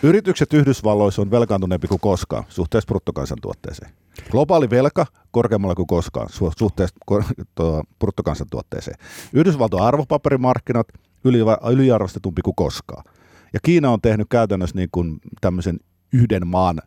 [0.03, 3.91] Yritykset Yhdysvalloissa on velkaantuneempi kuin koskaan suhteessa bruttokansantuotteeseen.
[4.31, 6.95] Globaali velka korkeammalla kuin koskaan su- suhteessa
[7.99, 8.97] bruttokansantuotteeseen.
[9.33, 10.87] Yhdysvaltojen arvopaperimarkkinat
[11.23, 11.37] yli,
[11.71, 13.03] yliarvostetumpi kuin koskaan.
[13.53, 15.79] Ja Kiina on tehnyt käytännössä niin kuin tämmöisen
[16.13, 16.79] yhden maan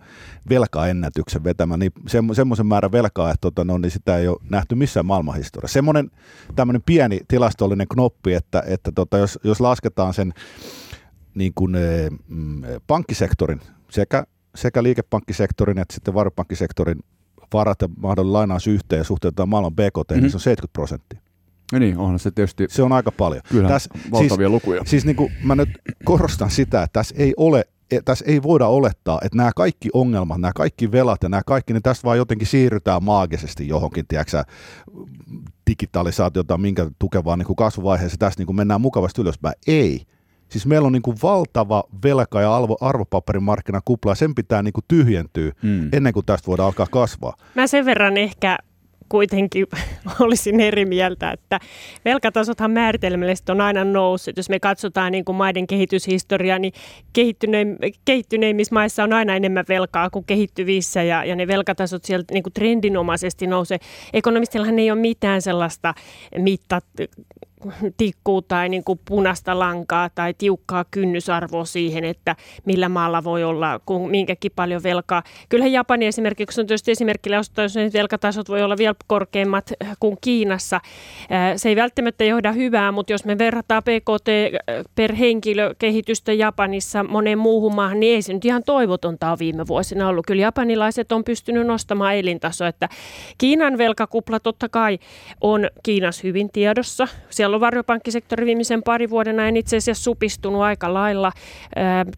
[0.49, 4.75] velkaennätyksen vetämään niin semmo- semmoisen määrän velkaa, että tota, no, niin sitä ei ole nähty
[4.75, 5.73] missään maailmanhistoriassa.
[5.73, 6.11] Semmoinen
[6.57, 10.33] tämmöinen pieni tilastollinen knoppi, että, että tota, jos, jos lasketaan sen
[11.35, 13.61] niin kuin, eh, mm, pankkisektorin,
[13.91, 17.01] sekä, sekä liikepankkisektorin että sitten varopankkisektorin
[17.53, 20.23] varat ja mahdollinen lainaus yhteen ja suhteutetaan maailman BKT, mm-hmm.
[20.23, 21.21] niin se on 70 prosenttia.
[21.73, 23.43] Ja niin, onhan se tietysti Se on aika paljon.
[23.49, 24.83] kyllä Tässä- valtavia lukuja.
[24.87, 25.69] Siis niin kuin mä nyt
[26.05, 30.41] korostan sitä, että tässä ei ole e- tässä ei voida olettaa, että nämä kaikki ongelmat,
[30.41, 34.45] nämä kaikki velat ja nämä kaikki, niin tästä vaan jotenkin siirrytään maagisesti johonkin, tiedätkö,
[35.71, 39.55] digitalisaatiota, minkä tukevaan niin kasvuvaiheeseen, tästä niin kuin mennään mukavasti ylöspäin.
[39.67, 40.03] Ei.
[40.49, 44.85] Siis meillä on niin kuin valtava velka- ja arvo, arvopaperimarkkinakupla, ja sen pitää niin kuin
[44.89, 45.89] tyhjentyä Mm.
[45.93, 47.37] ennen kuin tästä voidaan alkaa kasvaa.
[47.55, 48.59] Mä sen verran ehkä
[49.09, 49.67] kuitenkin
[50.21, 51.61] olisin eri mieltä, että
[52.05, 54.37] velkatasothan määritelmällisesti on aina noussut.
[54.37, 56.73] Jos me katsotaan niin kuin maiden kehityshistoriaa, niin
[57.19, 62.43] kehittyneim- kehittyneimmissä maissa on aina enemmän velkaa kuin kehittyvissä ja, ja ne velkatasot sieltä niin
[62.43, 63.79] kuin trendinomaisesti nousee.
[64.13, 65.95] Ekonomistillahan ei ole mitään sellaista
[66.39, 66.85] mittat
[67.97, 73.81] tikkuu tai niin kuin punaista lankaa tai tiukkaa kynnysarvoa siihen, että millä maalla voi olla
[73.87, 75.23] kun minkäkin paljon velkaa.
[75.49, 80.81] Kyllähän Japani esimerkiksi on tietysti esimerkillä jos ne velkatasot voi olla vielä korkeimmat kuin Kiinassa.
[81.31, 84.29] Ää, Se ei välttämättä johda hyvää, mutta jos me verrataan PKT
[84.95, 89.67] per henkilö kehitystä Japanissa moneen muuhun maahan, niin ei se nyt ihan toivotonta ole viime
[89.67, 90.27] vuosina ollut.
[90.27, 92.89] Kyllä japanilaiset on pystynyt nostamaan elintasoa, että
[93.39, 94.99] Kiinan velkakupla totta kai
[95.41, 97.09] on Kiinassa hyvin tiedossa.
[97.31, 101.33] Siellä siellä on varjopankkisektori viimeisen pari vuodena en itse asiassa supistunut aika lailla.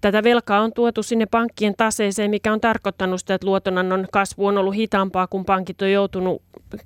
[0.00, 4.58] Tätä velkaa on tuotu sinne pankkien taseeseen, mikä on tarkoittanut sitä, että luotonannon kasvu on
[4.58, 6.42] ollut hitaampaa, kun pankit on joutunut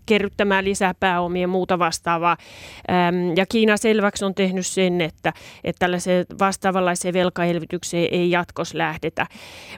[0.06, 2.36] kerryttämään lisää pääomia ja muuta vastaavaa.
[3.36, 5.32] Ja Kiina selväksi on tehnyt sen, että,
[5.64, 9.26] että tällaiseen vastaavanlaiseen velkaelvytykseen ei jatkos lähdetä.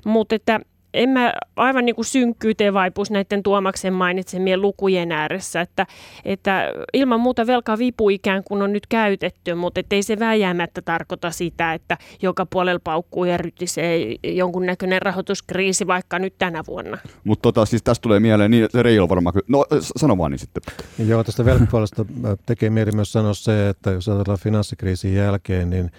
[0.05, 0.61] Mutta että
[0.95, 5.87] en mä aivan niin kuin synkkyyteen vaipuisi näiden Tuomaksen mainitsemien lukujen ääressä, että,
[6.25, 11.31] että ilman muuta velka vipu ikään kuin on nyt käytetty, mutta ei se vääjäämättä tarkoita
[11.31, 16.99] sitä, että joka puolella paukkuu ja rytisee jonkunnäköinen rahoituskriisi vaikka nyt tänä vuonna.
[17.25, 19.67] Mutta tota, siis tästä tulee mieleen, niin se Reijo varmaan, no
[19.97, 20.63] sano vaan niin sitten.
[20.99, 22.05] Joo, tästä velkapuolesta
[22.47, 25.91] tekee mieli myös sanoa se, että jos ajatellaan finanssikriisin jälkeen, niin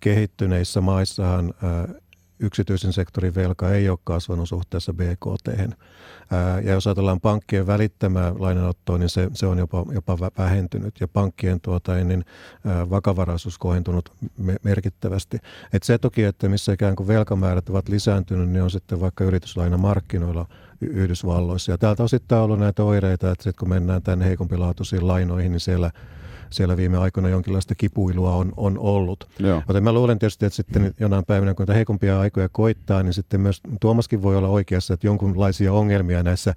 [0.00, 1.54] kehittyneissä maissahan
[2.42, 5.48] yksityisen sektorin velka ei ole kasvanut suhteessa BKT.
[6.64, 11.60] Ja jos ajatellaan pankkien välittämää lainanottoa, niin se, se on jopa, jopa vähentynyt ja pankkien
[11.60, 12.24] tuota, niin,
[12.90, 14.12] vakavaraisuus kohentunut
[14.62, 15.38] merkittävästi.
[15.72, 20.46] Et se toki, että missä ikään kuin velkamäärät ovat lisääntyneet, niin on sitten vaikka yrityslainamarkkinoilla
[20.80, 21.72] Yhdysvalloissa.
[21.72, 25.60] Ja täältä on sitten ollut näitä oireita, että sit kun mennään tänne heikompilaatuisiin lainoihin, niin
[25.60, 25.90] siellä
[26.52, 29.28] siellä viime aikoina jonkinlaista kipuilua on, on ollut.
[29.38, 29.62] Joo.
[29.68, 33.60] Joten mä luulen tietysti, että sitten jonain päivänä, kun heikompia aikoja koittaa, niin sitten myös
[33.80, 36.54] Tuomaskin voi olla oikeassa, että jonkunlaisia ongelmia näissä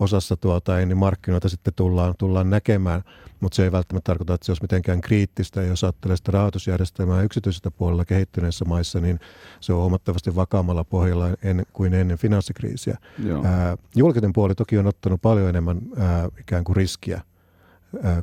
[0.00, 3.02] osassa tuota, niin markkinoita sitten tullaan, tullaan näkemään.
[3.40, 5.62] Mutta se ei välttämättä tarkoita, että se olisi mitenkään kriittistä.
[5.62, 9.20] Jos ajattelee sitä rahoitusjärjestelmää yksityisestä puolella kehittyneissä maissa, niin
[9.60, 12.98] se on huomattavasti vakaammalla pohjalla en, kuin ennen finanssikriisiä.
[13.44, 17.22] Ää, julkinen puoli toki on ottanut paljon enemmän ää, ikään kuin riskiä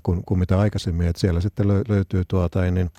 [0.04, 1.08] kuin, kuin mitä aikaisemmin.
[1.08, 2.90] että siellä sitten löytyy tuota, niin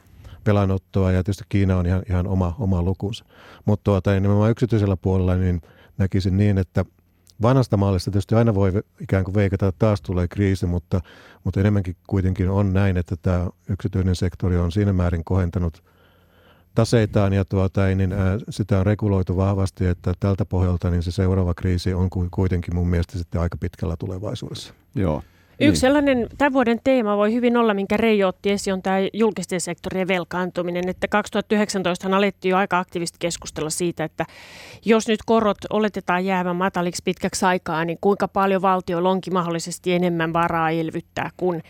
[0.45, 3.25] pelanottoa ja tietysti Kiina on ihan, ihan oma, oma lukunsa.
[3.65, 5.63] Mutta tuota, niin nimenomaan yksityisellä puolella niin
[5.99, 6.85] näkisin niin, että
[7.43, 11.01] vanhasta mallista tietysti aina voi ikään kuin veikata, että taas tulee kriisi, mutta,
[11.45, 15.83] mutta enemmänkin kuitenkin on näin, että tämä yksityinen sektori on siinä määrin kohentanut
[16.75, 21.55] taseitaan ja tuota, niin, ää, sitä on reguloitu vahvasti, että tältä pohjalta niin se seuraava
[21.55, 24.75] kriisi on kuitenkin mun mielestä sitten aika pitkällä tulevaisuudessa.
[24.95, 25.23] Joo.
[25.61, 25.77] Yksi niin.
[25.77, 30.09] sellainen tämän vuoden teema voi hyvin olla, minkä Reijo otti esiin, on tämä julkisten sektorien
[30.09, 30.89] velkaantuminen.
[30.89, 34.27] Että 2019 alettiin jo aika aktiivisesti keskustella siitä, että
[34.85, 40.33] jos nyt korot oletetaan jäävän mataliksi pitkäksi aikaa, niin kuinka paljon valtio onkin mahdollisesti enemmän
[40.33, 41.63] varaa elvyttää kuin,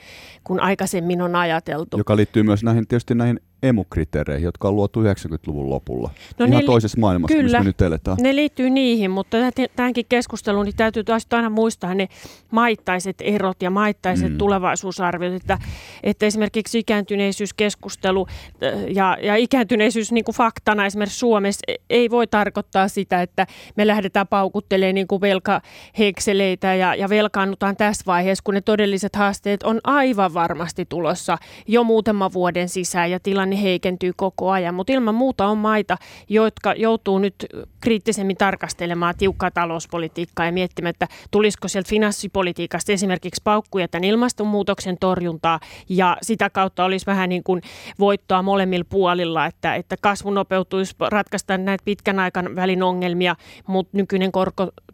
[0.44, 1.98] kuin aikaisemmin on ajateltu.
[1.98, 6.10] Joka liittyy myös näihin, tietysti näihin emukriteereihin, jotka on luotu 90-luvun lopulla.
[6.38, 8.16] No Ihan ne, toisessa maailmassa, kyllä, missä me nyt eletään.
[8.20, 9.36] ne liittyy niihin, mutta
[9.76, 12.08] tämänkin keskusteluun niin täytyy taas aina muistaa ne
[12.50, 14.38] maittaiset erot ja maittaiset mm.
[14.38, 15.58] tulevaisuusarviot, että,
[16.02, 18.26] että esimerkiksi ikääntyneisyyskeskustelu
[18.62, 23.46] äh, ja, ja ikääntyneisyys niin kuin faktana esimerkiksi Suomessa e, ei voi tarkoittaa sitä, että
[23.76, 29.62] me lähdetään paukuttelemaan niin kuin velkahekseleitä ja, ja velkaannutaan tässä vaiheessa, kun ne todelliset haasteet
[29.62, 34.92] on aivan varmasti tulossa jo muutaman vuoden sisään ja tilanne tilanne heikentyy koko ajan, mutta
[34.92, 35.96] ilman muuta on maita,
[36.28, 37.34] jotka joutuu nyt
[37.80, 45.60] kriittisemmin tarkastelemaan tiukkaa talouspolitiikkaa ja miettimään, että tulisiko sieltä finanssipolitiikasta esimerkiksi paukkuja tämän ilmastonmuutoksen torjuntaa.
[45.88, 47.62] Ja sitä kautta olisi vähän niin kuin
[47.98, 53.36] voittoa molemmilla puolilla, että, että kasvu nopeutuisi, ratkaista näitä pitkän aikan välin ongelmia,
[53.66, 54.32] mutta nykyinen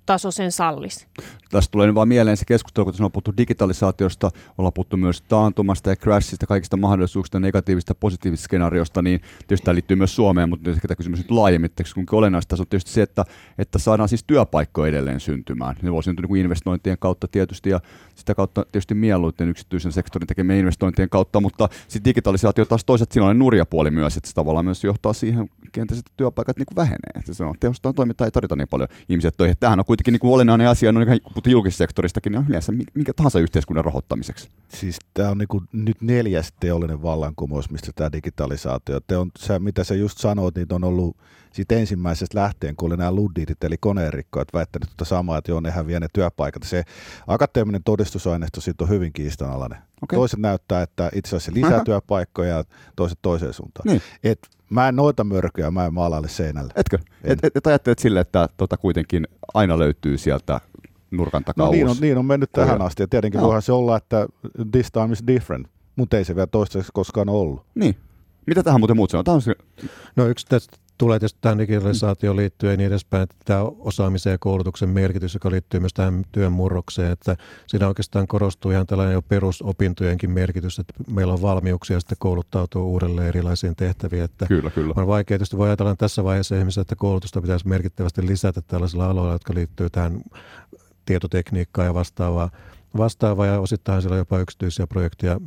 [0.02, 1.06] korkotaso sen sallisi.
[1.50, 5.90] Tästä tulee nyt vaan mieleen se keskustelu, kun on puhuttu digitalisaatiosta, ollaan puhuttu myös taantumasta
[5.90, 10.78] ja crashista, kaikista mahdollisuuksista, negatiivista, positiivisista skenaariosta, niin tietysti tämä liittyy myös Suomeen, mutta nyt
[10.82, 13.24] tämä kysymys nyt laajemmin, kun olennaista on tietysti se, että,
[13.58, 15.76] että saadaan siis työpaikkoja edelleen syntymään.
[15.82, 17.80] Ne voi syntyä niin investointien kautta tietysti ja
[18.14, 23.26] sitä kautta tietysti mieluiten yksityisen sektorin tekemien investointien kautta, mutta sitten digitalisaatio taas toiset siinä
[23.26, 27.22] on nurja puoli myös, että se tavallaan myös johtaa siihen kenties, työpaikat niin kuin vähenee.
[27.32, 29.56] Se on tehostaa toimintaa ei tarvita niin paljon ihmisiä töihin.
[29.60, 33.84] Tämähän on kuitenkin niin kuin olennainen asia, no, niin julkissektoristakin, niin yleensä minkä tahansa yhteiskunnan
[33.84, 34.48] rahoittamiseksi.
[34.68, 39.00] Siis tämä on niin kuin nyt neljäs teollinen vallankumous, mistä tämä digitalisaatio.
[39.06, 41.16] Te on, se, mitä sä just sanoit, niin on ollut
[41.52, 45.70] siitä ensimmäisestä lähtien, kun oli nämä luddit eli koneenrikkoja, väittänyt tuota samaa, että joo, ne
[45.70, 46.62] häviää ne työpaikat.
[46.62, 46.84] Se
[47.26, 49.78] akateeminen todistusaineisto siitä on hyvin kiistanalainen.
[50.02, 50.16] Okay.
[50.16, 52.64] Toiset näyttää, että itse asiassa lisää työpaikkoja ja
[52.96, 53.88] toiset toiseen suuntaan.
[53.88, 54.02] Niin.
[54.24, 56.72] Et mä en noita mörkyä, mä en maalaile seinälle.
[56.76, 56.98] Etkö?
[57.24, 57.32] En.
[57.32, 60.60] Et, et, et ajattelet sille, että tota kuitenkin aina löytyy sieltä
[61.10, 62.66] nurkan takaa no, niin, on, niin on mennyt Kuja.
[62.66, 63.46] tähän asti ja tietenkin no.
[63.46, 64.26] voihan se olla, että
[64.72, 65.66] this time is different,
[65.96, 67.66] mutta ei se vielä toistaiseksi koskaan ollut.
[67.74, 67.96] Niin.
[68.46, 69.22] Mitä tähän muuten muut sanoo?
[69.22, 69.54] Tämä on se...
[70.16, 74.38] No yksi tästä tulee tietysti tähän digitalisaatioon liittyen ja niin edespäin, että tämä osaamisen ja
[74.38, 77.36] koulutuksen merkitys, joka liittyy myös tähän työn murrokseen, että
[77.66, 83.28] siinä oikeastaan korostuu ihan tällainen jo perusopintojenkin merkitys, että meillä on valmiuksia sitten kouluttautua uudelleen
[83.28, 84.22] erilaisiin tehtäviin.
[84.22, 84.94] Että kyllä, kyllä.
[84.96, 89.32] On vaikea tietysti voi ajatella tässä vaiheessa ihmisiä, että koulutusta pitäisi merkittävästi lisätä tällaisilla aloilla,
[89.32, 90.20] jotka liittyy tähän
[91.04, 92.50] tietotekniikkaan ja vastaavaan
[92.96, 95.40] vastaavaa ja osittain siellä on jopa yksityisiä projekteja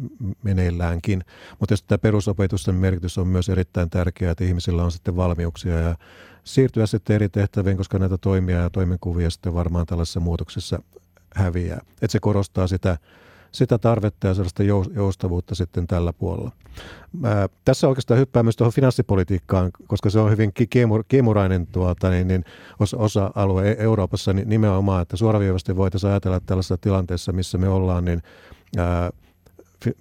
[0.44, 1.24] meneilläänkin.
[1.50, 5.96] Mutta tietysti tämä perusopetusten merkitys on myös erittäin tärkeää, että ihmisillä on sitten valmiuksia ja
[6.44, 10.80] siirtyä sitten eri tehtäviin, koska näitä toimia ja toimenkuvia sitten varmaan tällaisessa muutoksessa
[11.36, 11.82] häviää.
[12.02, 12.98] Että se korostaa sitä
[13.56, 14.64] sitä tarvetta ja sellaista
[14.96, 16.52] joustavuutta sitten tällä puolella.
[17.24, 22.28] Ää, tässä oikeastaan hyppää myös tuohon finanssipolitiikkaan, koska se on hyvin kiemur, kiemurainen tuota, niin,
[22.28, 22.46] niin
[22.96, 28.06] osa-alue e-, Euroopassa niin nimenomaan, että suoraviivasti voitaisiin ajatella että tällaisessa tilanteessa, missä me ollaan,
[28.06, 28.22] niin
[28.78, 29.10] ää,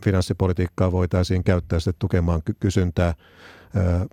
[0.04, 3.14] finanssipolitiikkaa voitaisiin käyttää sitten tukemaan kysyntää.
[3.76, 4.06] Ää,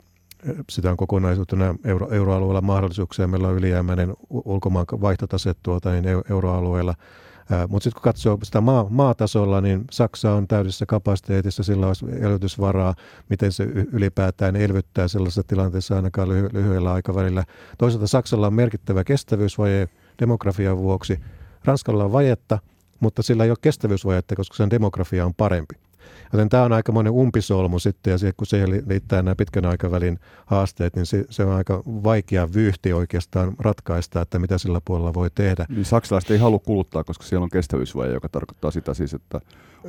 [0.70, 3.28] sitä on kokonaisuutena euro, euroalueella mahdollisuuksia.
[3.28, 6.96] Meillä on ylijäämäinen ulkomaan vaihtotase tuota, niin euroalueella–
[7.68, 12.96] mutta sitten kun katsoo sitä maa, maatasolla, niin Saksa on täydessä kapasiteetissa, sillä olisi elvytysvaraa,
[13.30, 17.44] miten se ylipäätään elvyttää sellaisessa tilanteessa ainakaan lyhy- lyhyellä aikavälillä.
[17.78, 19.90] Toisaalta Saksalla on merkittävä kestävyysvaje
[20.20, 21.20] demografian vuoksi.
[21.66, 22.60] Ranskalla on vajetta,
[23.00, 25.76] mutta sillä ei ole kestävyysvajetta, koska sen demografia on parempi.
[26.34, 30.96] Joten tämä on aikamoinen umpisolmu sitten, ja se, kun siihen liittää nämä pitkän aikavälin haasteet,
[30.96, 35.66] niin se, se on aika vaikea vyyhti oikeastaan ratkaista, että mitä sillä puolella voi tehdä.
[35.70, 39.42] Niin saksalaiset ei halua kuluttaa, koska siellä on kestävyysvaje, joka tarkoittaa sitä siis, että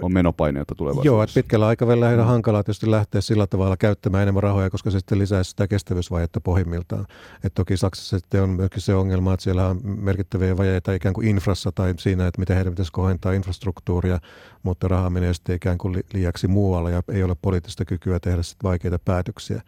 [0.03, 1.07] on menopaineita tulevaisuudessa.
[1.07, 4.99] Joo, että pitkällä aikavälillä heidän hankalaa tietysti lähteä sillä tavalla käyttämään enemmän rahoja, koska se
[4.99, 7.07] sitten lisäisi sitä kestävyysvajetta pohjimmiltaan.
[7.45, 11.29] Et toki Saksassa sitten on myöskin se ongelma, että siellä on merkittäviä vajeita ikään kuin
[11.29, 14.19] infrassa tai siinä, että miten heidän pitäisi kohentaa infrastruktuuria,
[14.63, 18.69] mutta raha menee sitten ikään kuin liiaksi muualla ja ei ole poliittista kykyä tehdä sitten
[18.69, 19.63] vaikeita päätöksiä.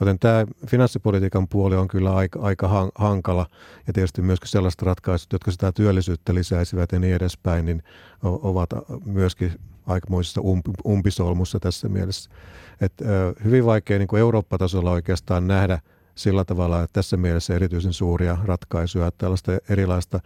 [0.00, 3.46] Joten tämä finanssipolitiikan puoli on kyllä aika, aika hankala
[3.86, 7.82] ja tietysti myöskin sellaiset ratkaisut, jotka sitä työllisyyttä lisäisivät ja niin edespäin, niin
[8.22, 8.70] ovat
[9.04, 9.52] myöskin
[9.88, 10.40] aikamoisessa
[10.86, 12.30] umpisolmussa tässä mielessä.
[12.80, 15.78] Et, ö, hyvin vaikea niin Eurooppa-tasolla oikeastaan nähdä
[16.14, 20.20] sillä tavalla, että tässä mielessä erityisen suuria ratkaisuja, että tällaista erilaista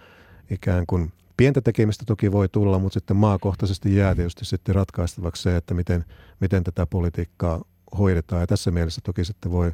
[0.50, 5.56] ikään kuin pientä tekemistä toki voi tulla, mutta sitten maakohtaisesti jää tietysti sitten ratkaistavaksi se,
[5.56, 6.04] että miten,
[6.40, 7.62] miten tätä politiikkaa
[7.98, 8.40] hoidetaan.
[8.40, 9.72] Ja tässä mielessä toki sitten voi,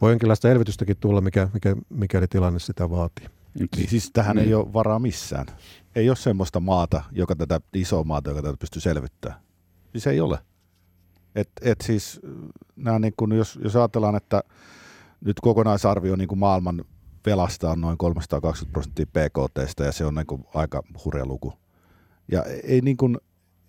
[0.00, 3.39] voi jonkinlaista elvytystäkin tulla, mikä, mikä, mikäli tilanne sitä vaatii.
[3.54, 4.48] Niin siis tähän niin.
[4.48, 5.46] ei ole varaa missään.
[5.94, 9.40] Ei ole semmoista maata, joka tätä isoa maata, joka tätä pystyy selvittämään.
[9.92, 10.38] Siis ei ole.
[11.34, 12.20] Et, et siis,
[12.76, 14.42] nämä niin kun, jos, jos ajatellaan, että
[15.24, 16.84] nyt kokonaisarvio niin kuin maailman
[17.26, 21.52] velasta on noin 320 prosenttia PKT, ja se on niin kuin aika hurja luku.
[22.32, 23.18] Ja ei niin kuin,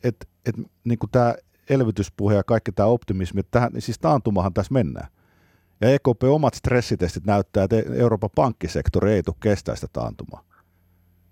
[0.04, 1.36] et, et, niin kuin tämä
[1.70, 5.08] elvytyspuhe ja kaikki tämä optimismi, että tähän, siis taantumahan tässä mennään.
[5.82, 10.44] Ja EKP omat stressitestit näyttää, että Euroopan pankkisektori ei tule kestää sitä taantumaa.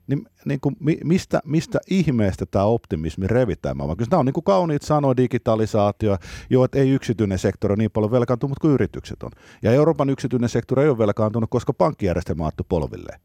[0.08, 3.98] Niin, niin kuin, mistä, mistä ihmeestä tämä optimismi revitään maailman?
[3.98, 6.18] Kyllä nämä on niin kuin kauniit sanoa digitalisaatio,
[6.50, 9.32] jo, että ei yksityinen sektori niin paljon velkaantunut kuin yritykset on.
[9.62, 13.20] Ja Euroopan yksityinen sektori ei ole velkaantunut, koska pankkijärjestelmä on polville.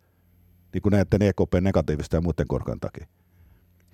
[0.75, 3.07] Niin kuin näiden EKP negatiivista ja muiden korkean takia.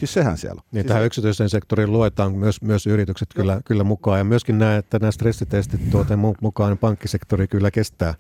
[0.00, 0.64] Siis sehän siellä on.
[0.72, 4.18] Niin, siis tähän yksityisen sektorin luetaan myös, myös yritykset kyllä, kyllä mukaan.
[4.18, 8.14] Ja myöskin näe, että nämä stressitestit tuoten mukaan niin pankkisektori kyllä kestää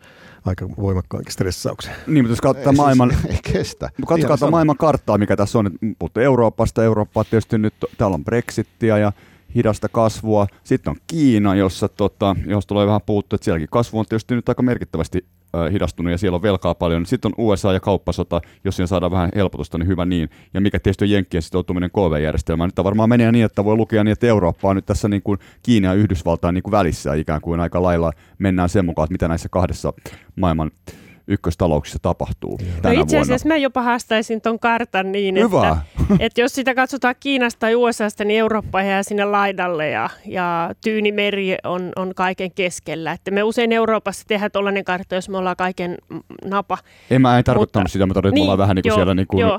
[0.44, 1.94] aika voimakkaankin stressauksen.
[2.06, 3.90] Niin, mutta jos katsotaan ei, maailman, siis, ei kestä.
[4.06, 5.70] Katsotaan maailman karttaa, mikä tässä on.
[6.00, 9.12] Mutta Euroopasta, Eurooppaa tietysti nyt, täällä on Brexittiä ja
[9.54, 10.46] hidasta kasvua.
[10.64, 14.48] Sitten on Kiina, jossa, tota, jos tulee vähän puuttu, että sielläkin kasvu on tietysti nyt
[14.48, 15.24] aika merkittävästi
[15.72, 17.06] hidastunut ja siellä on velkaa paljon.
[17.06, 20.30] Sitten on USA ja kauppasota, jos siinä saadaan vähän helpotusta, niin hyvä niin.
[20.54, 22.68] Ja mikä tietysti on Jenkkien sitoutuminen KV-järjestelmään.
[22.68, 25.38] Nyt varmaan menee niin, että voi lukea niin, että Eurooppa on nyt tässä niin kuin
[25.62, 29.28] Kiina ja Yhdysvaltain niin kuin välissä ikään kuin aika lailla mennään sen mukaan, että mitä
[29.28, 29.92] näissä kahdessa
[30.36, 30.70] maailman
[31.30, 33.54] ykköstalouksissa tapahtuu no tänä itse asiassa vuonna.
[33.54, 35.76] mä jopa haastaisin ton kartan niin, että,
[36.24, 41.12] että jos sitä katsotaan Kiinasta tai USAsta, niin Eurooppa jää sinne laidalle ja, ja tyyni
[41.12, 43.12] meri on, on kaiken keskellä.
[43.12, 45.96] Että me usein Euroopassa tehdään tollainen kartta, jos me ollaan kaiken
[46.44, 46.78] napa.
[47.10, 48.90] En mä en tarkoittanut Mutta, sitä, mä todin, että niin, me ollaan vähän niin kuin
[48.90, 49.58] joo, siellä niin kuin joo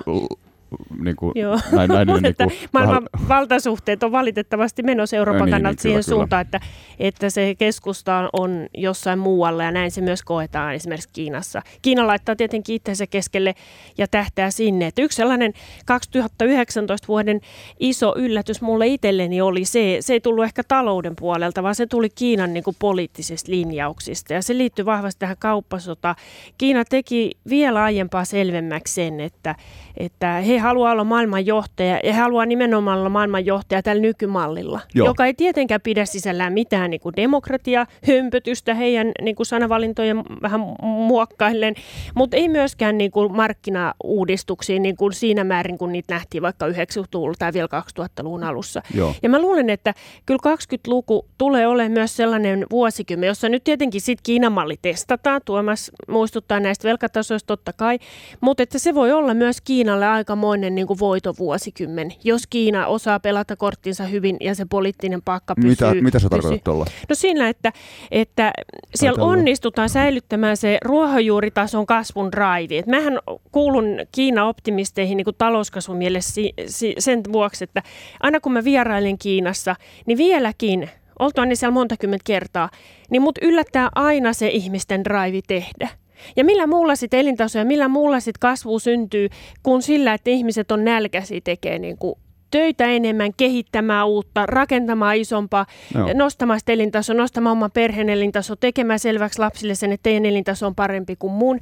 [1.03, 1.59] niin kuin, Joo.
[1.71, 3.29] näin, näin, niin, että niin kuin, maailman vähän...
[3.29, 6.57] valtasuhteet on valitettavasti menossa Euroopan niin, kannalta niin, siihen kyllä, suuntaan, kyllä.
[6.57, 6.69] Että,
[6.99, 11.61] että se keskusta on jossain muualla ja näin se myös koetaan esimerkiksi Kiinassa.
[11.81, 13.55] Kiina laittaa tietenkin itsensä keskelle
[13.97, 14.87] ja tähtää sinne.
[14.87, 15.53] Että yksi sellainen
[15.85, 17.41] 2019 vuoden
[17.79, 22.09] iso yllätys mulle itselleni oli se, se ei tullut ehkä talouden puolelta, vaan se tuli
[22.09, 26.15] Kiinan niin kuin poliittisista linjauksista ja se liittyy vahvasti tähän kauppasotaan.
[26.57, 29.55] Kiina teki vielä aiempaa selvemmäksi sen, että,
[29.97, 35.07] että he haluaa olla maailmanjohtaja ja he haluaa nimenomaan olla maailmanjohtaja tällä nykymallilla, Joo.
[35.07, 40.61] joka ei tietenkään pidä sisällään mitään niin kuin demokratia, hömpötystä heidän niin kuin sanavalintojen vähän
[40.81, 41.75] muokkaillen,
[42.15, 47.35] mutta ei myöskään niin kuin markkinauudistuksiin niin kuin siinä määrin, kun niitä nähtiin vaikka 90-luvulla
[47.39, 47.67] tai vielä
[47.99, 48.81] 2000-luvun alussa.
[48.95, 49.15] Joo.
[49.23, 49.93] Ja mä luulen, että
[50.25, 55.41] kyllä 20-luku tulee olemaan myös sellainen vuosikymmen, jossa nyt tietenkin sitten Kiinan malli testataan.
[55.45, 57.99] Tuomas muistuttaa näistä velkatasoista totta kai,
[58.41, 63.19] mutta että se voi olla myös Kiinalle aika aikamoinen niin kuin voitovuosikymmen, jos Kiina osaa
[63.19, 65.69] pelata korttinsa hyvin ja se poliittinen pakka pysyy.
[65.69, 66.85] Mitä, mitä sä tarkoitat tuolla?
[67.09, 67.71] No siinä, että,
[68.11, 68.51] että
[68.95, 69.39] siellä Ajatellaan.
[69.39, 72.77] onnistutaan säilyttämään se ruohonjuuritason kasvun drive.
[72.77, 73.19] Et mähän
[73.51, 77.83] kuulun Kiina-optimisteihin niin kuin talouskasvun mielessä si, si, sen vuoksi, että
[78.19, 79.75] aina kun mä vierailen Kiinassa,
[80.05, 80.89] niin vieläkin,
[81.19, 82.69] oltuaan niin siellä monta kymmentä kertaa,
[83.09, 86.00] niin mut yllättää aina se ihmisten drive tehdä.
[86.35, 89.29] Ja millä muulla sitten elintaso ja millä muulla sitten kasvu syntyy
[89.63, 92.15] kuin sillä, että ihmiset on nälkäisiä tekee niin kuin
[92.51, 96.09] töitä enemmän, kehittämään uutta, rakentamaan isompaa, Joo.
[96.13, 100.75] nostamaan sitä elintasoa, nostamaan oman perheen elintaso, tekemään selväksi lapsille sen, että teidän elintaso on
[100.75, 101.59] parempi kuin mun.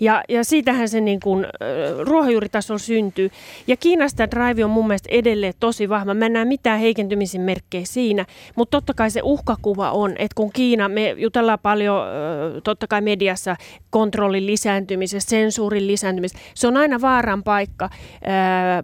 [0.00, 1.50] Ja, ja siitähän se niin kuin, äh,
[1.98, 3.30] ruohonjuuritasolla syntyy.
[3.66, 6.14] Ja Kiinasta drive on mun mielestä edelleen tosi vahva.
[6.14, 8.26] Mä en näe mitään heikentymisen merkkejä siinä,
[8.56, 13.00] mutta totta kai se uhkakuva on, että kun Kiina, me jutellaan paljon äh, totta kai
[13.00, 13.56] mediassa
[13.90, 17.84] kontrollin lisääntymisestä, sensuurin lisääntymisestä, se on aina vaaran paikka.
[17.84, 17.90] Äh,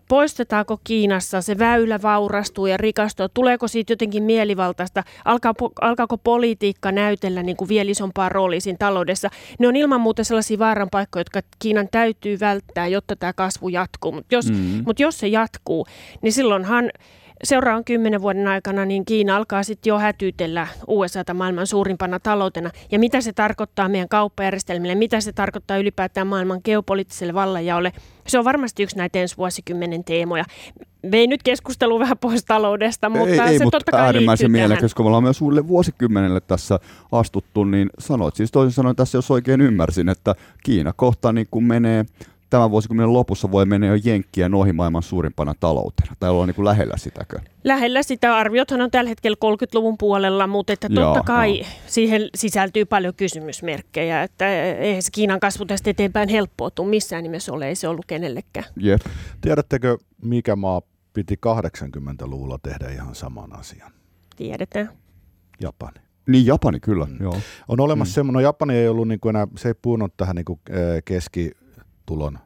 [0.09, 7.43] poistetaanko Kiinassa se väylä vaurastuu ja rikastuu, tuleeko siitä jotenkin mielivaltaista, Alkaa, alkaako politiikka näytellä
[7.43, 9.29] niin kuin vielä isompaa roolia siinä taloudessa.
[9.59, 14.13] Ne on ilman muuta sellaisia vaaran paikkoja, jotka Kiinan täytyy välttää, jotta tämä kasvu jatkuu.
[14.13, 14.83] Mutta jos, Mm.
[14.87, 15.87] mut jos se jatkuu,
[16.23, 16.91] niin silloinhan
[17.45, 22.71] seuraavan kymmenen vuoden aikana niin Kiina alkaa sitten jo hätyytellä USAta maailman suurimpana taloutena.
[22.93, 27.93] Ja mitä se tarkoittaa meidän kauppajärjestelmille, mitä se tarkoittaa ylipäätään maailman geopoliittiselle vallanjaolle,
[28.27, 30.45] se on varmasti yksi näitä ensi vuosikymmenen teemoja.
[31.11, 34.95] Vei nyt keskustelu vähän pois taloudesta, mutta ei, ei, se mutta totta kai äärimmäisen mielekäs,
[34.95, 36.79] kun me ollaan myös uudelle vuosikymmenelle tässä
[37.13, 40.35] astuttu, niin sanoit siis toisin sanoen tässä, jos oikein ymmärsin, että
[40.65, 42.05] Kiina kohta niin kun menee
[42.53, 46.17] tämän vuosikymmenen lopussa voi mennä jo Jenkkien ohi maailman suurimpana taloutena.
[46.21, 47.39] Tai ollaan niin kuin lähellä sitäkö?
[47.65, 51.67] Lähellä sitä arviothan on tällä hetkellä 30-luvun puolella, mutta että totta Joo, kai joo.
[51.87, 57.53] siihen sisältyy paljon kysymysmerkkejä, että eihän se Kiinan kasvu tästä eteenpäin helppoa tule missään nimessä
[57.53, 58.67] ole, ei se ollut kenellekään.
[58.77, 59.01] Jep.
[59.41, 60.83] Tiedättekö, mikä maa
[61.13, 63.93] piti 80-luvulla tehdä ihan saman asian?
[64.37, 64.91] Tiedetään.
[65.61, 66.01] Japani.
[66.29, 67.17] Niin Japani kyllä, Mm.
[67.21, 67.37] joo.
[67.69, 68.13] On olemassa Mm.
[68.13, 68.15] mm.
[68.15, 71.03] semmoinen, no Japani ei ollut niin kuin enää, se ei puhunut tähän niin kuin, eh,
[72.13, 72.39] keskitulon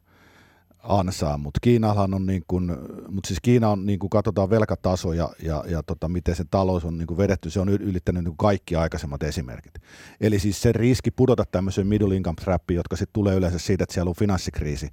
[0.83, 2.73] ansaan, mutta Kiinahan on niin kuin,
[3.09, 6.85] mutta siis Kiina on niin kuin katsotaan velkataso ja, ja, ja tota, miten se talous
[6.85, 9.75] on niin kuin vedetty, se on yl- ylittänyt niin kuin kaikki aikaisemmat esimerkit.
[10.21, 13.95] Eli siis se riski pudota tämmöiseen middle income trappiin, jotka sitten tulee yleensä siitä, että
[13.95, 14.91] siellä on finanssikriisi,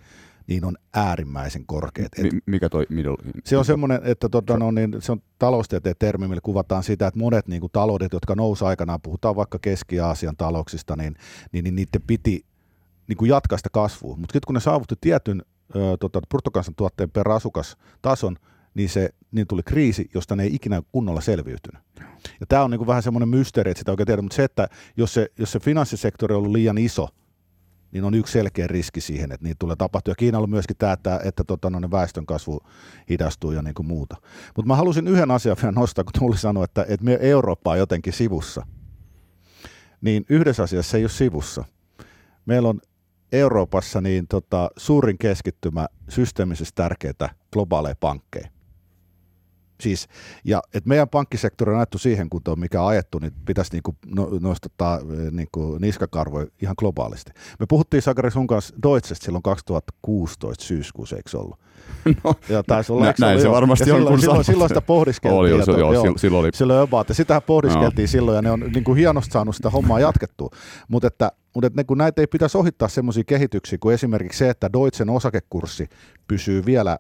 [0.48, 2.12] niin on äärimmäisen korkeat.
[2.18, 3.18] Et Mi- mikä toi middle?
[3.46, 7.20] se on semmoinen, että tota, no, niin, se on taloustieteen termi, millä kuvataan sitä, että
[7.20, 11.16] monet niin kuin, taloudet, jotka nousi aikanaan, puhutaan vaikka Keski-Aasian talouksista, niin,
[11.52, 12.46] niin, niin niiden piti
[13.08, 14.16] niin kuin jatkaa sitä kasvua.
[14.16, 15.44] Mutta sitten kun ne saavutti tietyn
[15.76, 18.36] ö, tota, bruttokansantuotteen per asukas tason,
[18.74, 21.82] niin, se, niin tuli kriisi, josta ne ei ikinä kunnolla selviytynyt.
[22.40, 24.68] Ja tämä on niin kuin vähän semmoinen mysteeri, että sitä oikein tiedä, mutta se, että
[24.98, 27.08] jos se, jos se finanssisektori on ollut liian iso,
[27.92, 30.12] niin on yksi selkeä riski siihen, että niitä tulee tapahtua.
[30.12, 32.60] Ja Kiinalla on myöskin tämä, että, että tota, no, väestön kasvu
[33.10, 34.16] hidastuu ja niin kuin muuta.
[34.56, 37.78] Mutta mä halusin yhden asian vielä nostaa, kun Tulli sanoi, että, että me Eurooppa on
[37.78, 38.68] jotenkin sivussa.
[40.02, 41.66] Niin yhdessä asiassa se ei ole sivussa.
[42.46, 42.82] Meillä on
[43.34, 48.48] Euroopassa niin tota, suurin keskittymä systeemisesti tärkeitä globaaleja pankkeja.
[49.82, 50.08] Siis,
[50.44, 54.30] ja et meidän pankkisektori on ajettu siihen kuntoon, mikä on ajettu, niin pitäisi niinku no,
[54.42, 55.00] nostaa
[55.32, 57.32] niinku niskakarvoja ihan globaalisti.
[57.60, 61.60] Me puhuttiin Sakari sun kanssa Deutschesta silloin 2016 syyskuussa, eikö ollut?
[62.24, 63.56] No, Ja taisi olla, Nä- näin se Joo.
[63.56, 65.40] varmasti ja on, silloin, kun silloin, silloin sitä pohdiskeltiin.
[65.40, 66.04] oli, ja jo, se, to- joo, joo.
[66.06, 66.50] sil- silloin oli.
[66.54, 67.10] Silloin about.
[67.10, 70.50] Ja sitähän pohdiskeltiin silloin ja ne on niin kuin hienosti saanut sitä hommaa jatkettua.
[70.88, 74.50] Mutta että, mutta että ne, kun näitä ei pitäisi ohittaa semmoisia kehityksiä kuin esimerkiksi se,
[74.50, 75.88] että Deutschen osakekurssi
[76.28, 77.00] pysyy vielä,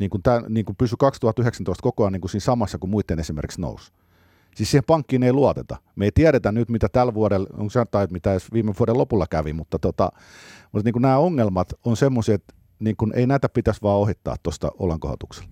[0.00, 3.18] niin kuin, tämä, niin kuin pysy 2019 koko ajan niin kuin siinä samassa kuin muiden
[3.18, 3.92] esimerkiksi nousi.
[4.56, 5.76] Siis siihen pankkiin ei luoteta.
[5.96, 9.26] Me ei tiedetä nyt, mitä tällä vuodella, onko se tai mitä edes viime vuoden lopulla
[9.30, 10.12] kävi, mutta, tota,
[10.72, 14.36] mutta niin kuin nämä ongelmat on semmoisia, että niin kuin ei näitä pitäisi vaan ohittaa
[14.42, 15.50] tuosta olankohatuksella.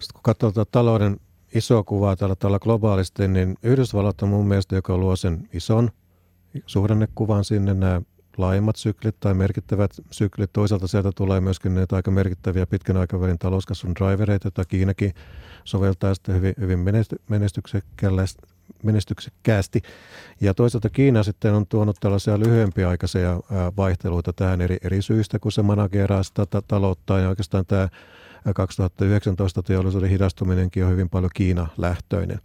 [0.00, 1.20] Sitten kun katsoo tätä talouden
[1.54, 5.90] isoa kuvaa tällä globaalisti, niin Yhdysvallat on mun mielestä, joka luo sen ison
[6.66, 8.02] suhdannekuvan sinne, nämä
[8.36, 10.52] laajemmat syklit tai merkittävät syklit.
[10.52, 15.14] Toisaalta sieltä tulee myöskin näitä aika merkittäviä pitkän aikavälin talouskasvun drivereita, joita Kiinakin
[15.64, 17.20] soveltaa sitten hyvin, hyvin menesty-
[18.82, 19.82] menestyksekkäästi.
[20.40, 23.40] Ja toisaalta Kiina sitten on tuonut tällaisia lyhyempiaikaisia
[23.76, 27.18] vaihteluita tähän eri, eri syistä, kun se manageraa sitä ta- taloutta.
[27.18, 27.88] Ja oikeastaan tämä
[28.44, 32.40] ää, 2019 teollisuuden hidastuminenkin on hyvin paljon Kiina-lähtöinen.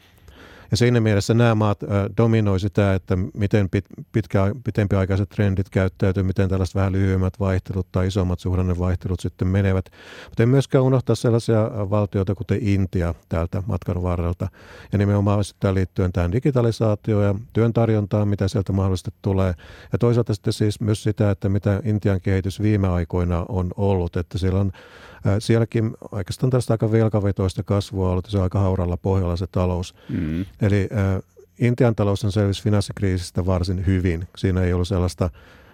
[0.72, 1.80] Ja siinä mielessä nämä maat
[2.18, 8.08] dominoi sitä, että miten pit, pitkä, pitempiaikaiset trendit käyttäytyy, miten tällaiset vähän lyhyemmät vaihtelut tai
[8.08, 9.86] isommat suhdannevaihtelut sitten menevät.
[10.26, 14.48] Mutta ei myöskään unohtaa sellaisia valtioita kuten Intia täältä matkan varrelta.
[14.92, 19.54] Ja nimenomaan sitten liittyen tähän digitalisaatioon ja työn tarjontaan, mitä sieltä mahdollisesti tulee.
[19.92, 24.38] Ja toisaalta sitten siis myös sitä, että mitä Intian kehitys viime aikoina on ollut, että
[24.38, 24.72] siellä on
[25.40, 29.96] Sielläkin oikeastaan tästä aika velkavetoista kasvua ollut, se on aika hauralla pohjalla se talous.
[30.10, 30.46] Mm.
[30.62, 30.90] Eli
[31.60, 34.28] Intian talous on selvisi finanssikriisistä varsin hyvin.
[34.38, 35.30] Siinä ei ollut sellaista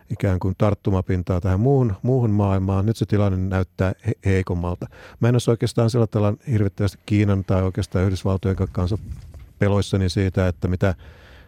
[0.10, 2.86] ikään kuin tarttumapintaa tähän muuhun, muuhun maailmaan.
[2.86, 4.88] Nyt se tilanne näyttää he- heikommalta.
[5.20, 8.98] Mä en olisi oikeastaan sillä tavalla hirvittävästi Kiinan tai oikeastaan Yhdysvaltojen kanssa
[9.60, 10.96] peloissani siitä, että mitä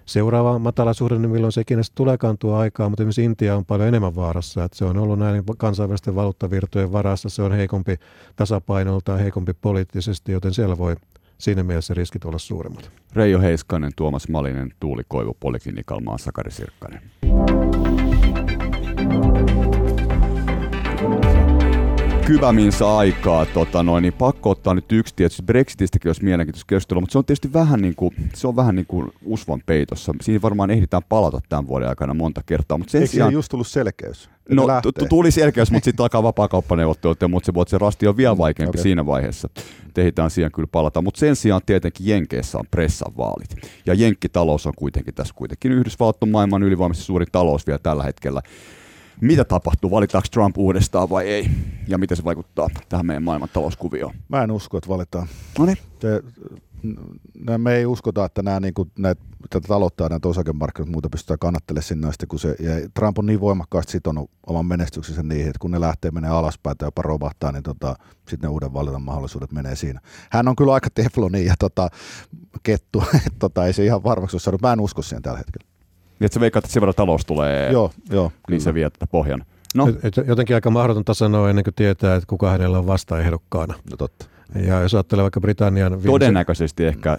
[0.08, 4.16] seuraava matalasuhdanne, niin milloin se ikinä tuleekaan tuo aikaa, mutta esimerkiksi Intia on paljon enemmän
[4.16, 7.95] vaarassa, että se on ollut näiden kansainvälisten valuuttavirtojen varassa, se on heikompi
[8.36, 10.95] tasapainolta, heikompi poliittisesti, joten siellä voi
[11.38, 12.91] siinä mielessä riskit olla suuremmat.
[13.14, 17.01] Reijo Heiskanen, Tuomas Malinen, Tuuli Koivu, Poliklinikal, Sakari Sirkkanen.
[22.28, 25.44] Kyväminsä aikaa, tota noin, niin pakko ottaa nyt yksi tietysti.
[25.44, 28.86] Brexitistäkin olisi mielenkiintoista keskustelua, mutta se on tietysti vähän niin kuin, se on vähän niin
[28.86, 30.14] kuin usvan peitossa.
[30.22, 32.78] Siinä varmaan ehditään palata tämän vuoden aikana monta kertaa.
[32.78, 34.30] Mutta sen Eikö sijaan, just tullut selkeys?
[34.50, 34.68] No
[35.10, 38.84] tuli selkeys, mutta sitten alkaa vapaakauppaneuvottelut, mutta se, se rasti on vielä mm, vaikeampi okay.
[38.84, 39.50] siinä vaiheessa.
[39.94, 41.02] Tehdään siihen kyllä palata.
[41.02, 43.56] Mutta sen sijaan tietenkin Jenkeissä on pressan vaalit.
[43.86, 48.42] Ja Jenkkitalous on kuitenkin tässä kuitenkin Yhdysvallat on maailman ylivoimaisesti suuri talous vielä tällä hetkellä
[49.22, 51.49] mitä tapahtuu, valitaanko Trump uudestaan vai ei,
[51.88, 54.13] ja miten se vaikuttaa tähän meidän maailman talouskuvioon?
[54.30, 55.28] Mä en usko, että valitaan.
[55.59, 55.78] No niin.
[57.57, 61.39] me ei uskota, että nämä, niin kuin, näitä, tätä taloutta ja näitä osakemarkkinat muuta pystytään
[61.39, 65.59] kannattelemaan sinne asti, kun se, ja Trump on niin voimakkaasti sitonut oman menestyksensä niihin, että
[65.59, 67.95] kun ne lähtee menee alaspäin tai jopa romahtaa, niin tota,
[68.30, 69.99] sitten ne uuden valinnan mahdollisuudet menee siinä.
[70.32, 71.89] Hän on kyllä aika tefloni ja tota,
[72.63, 74.61] kettu, että tota, ei se ihan varmaksi ole saanut.
[74.61, 75.77] Mä en usko siihen tällä hetkellä.
[76.20, 79.07] Niin, että sä veikkaat, että sen verran talous tulee, joo, joo, niin se vie tätä
[79.07, 79.45] pohjan.
[79.76, 79.88] No.
[79.88, 83.74] Et, et jotenkin aika mahdotonta sanoa ennen kuin tietää, että kuka hänellä on vastaehdokkaana.
[83.91, 84.26] No totta.
[84.65, 85.91] Ja jos ajattelee vaikka Britannian...
[85.91, 86.11] Viimisen...
[86.11, 87.18] Todennäköisesti ehkä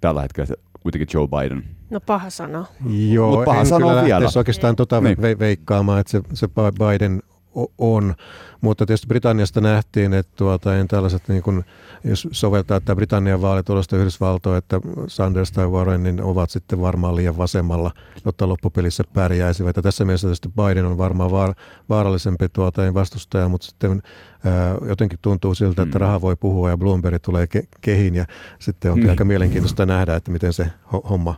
[0.00, 1.64] tällä hetkellä kuitenkin Joe Biden.
[1.90, 2.66] No paha sana.
[3.10, 4.28] Joo, Mut paha sana vielä.
[4.36, 5.18] oikeastaan tota niin.
[5.18, 7.22] ve- veikkaamaan, että se, se Biden
[7.78, 8.14] on,
[8.60, 11.64] mutta tietysti Britanniasta nähtiin, että tuota, en tällaiset, niin kun,
[12.04, 17.36] jos soveltaa tämä Britannian vaalitulosta Yhdysvaltoa, että Sanders tai Warren niin ovat sitten varmaan liian
[17.36, 17.90] vasemmalla,
[18.24, 19.76] jotta loppupelissä pärjäisivät.
[19.76, 21.54] Ja tässä mielessä tietysti Biden on varmaan vaar,
[21.88, 24.02] vaarallisempi tuota, vastustaja, mutta sitten
[24.44, 26.00] ää, jotenkin tuntuu siltä, että mm.
[26.00, 28.26] raha voi puhua ja Bloomberg tulee ke- kehin ja
[28.58, 29.10] sitten onkin mm.
[29.10, 30.66] aika mielenkiintoista nähdä, että miten se
[31.10, 31.34] homma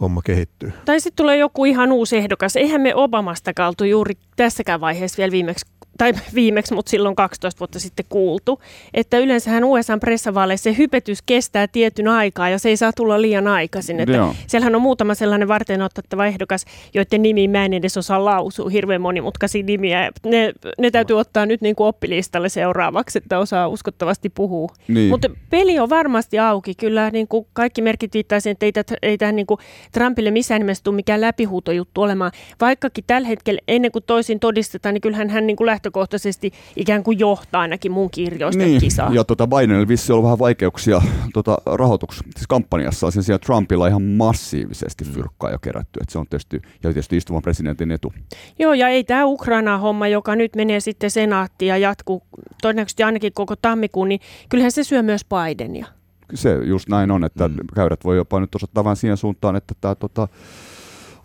[0.00, 0.72] homma kehittyy.
[0.84, 2.56] Tai sitten tulee joku ihan uusi ehdokas.
[2.56, 5.66] Eihän me Obamasta kaltu juuri tässäkään vaiheessa vielä viimeksi
[5.98, 8.60] tai viimeksi, mutta silloin 12 vuotta sitten kuultu,
[8.94, 14.00] että yleensähän USA-pressavaaleissa se hypetys kestää tietyn aikaa ja se ei saa tulla liian aikaisin.
[14.00, 18.68] Että siellähän on muutama sellainen varten otettava ehdokas, joiden nimi mä en edes osaa lausua,
[18.68, 20.10] hirveän monimutkaisia nimiä.
[20.26, 24.72] Ne, ne täytyy ottaa nyt niin kuin oppilistalle seuraavaksi, että osaa uskottavasti puhua.
[24.88, 25.08] Niin.
[25.08, 26.74] Mutta peli on varmasti auki.
[26.74, 29.60] Kyllä niin kuin kaikki merkit viittaa siihen, että ei, ei tähän niin kuin
[29.92, 32.32] Trumpille missään nimessä tule mikään läpihuutojuttu olemaan.
[32.60, 37.02] Vaikkakin tällä hetkellä ennen kuin toisin todistetaan, niin kyllähän hän niin kuin lähtö lähtökohtaisesti ikään
[37.02, 38.80] kuin johtaa ainakin mun kirjoista niin.
[38.80, 39.12] kisaa.
[39.12, 44.02] Ja tota Bidenilla vissi ollut vähän vaikeuksia tota, rahoituks, siis kampanjassa sen sijaan Trumpilla ihan
[44.02, 45.10] massiivisesti mm.
[45.10, 46.00] fyrkkaa jo kerätty.
[46.02, 48.12] Et se on tietysti, ja tietysti istuvan presidentin etu.
[48.58, 52.22] Joo, ja ei tämä Ukraina-homma, joka nyt menee sitten senaattiin ja jatkuu
[52.62, 55.86] todennäköisesti ainakin koko tammikuun, niin kyllähän se syö myös Bidenia.
[56.34, 57.56] Se just näin on, että mm.
[57.74, 60.28] käyrät voi jopa nyt osoittaa vähän siihen suuntaan, että tämä tota,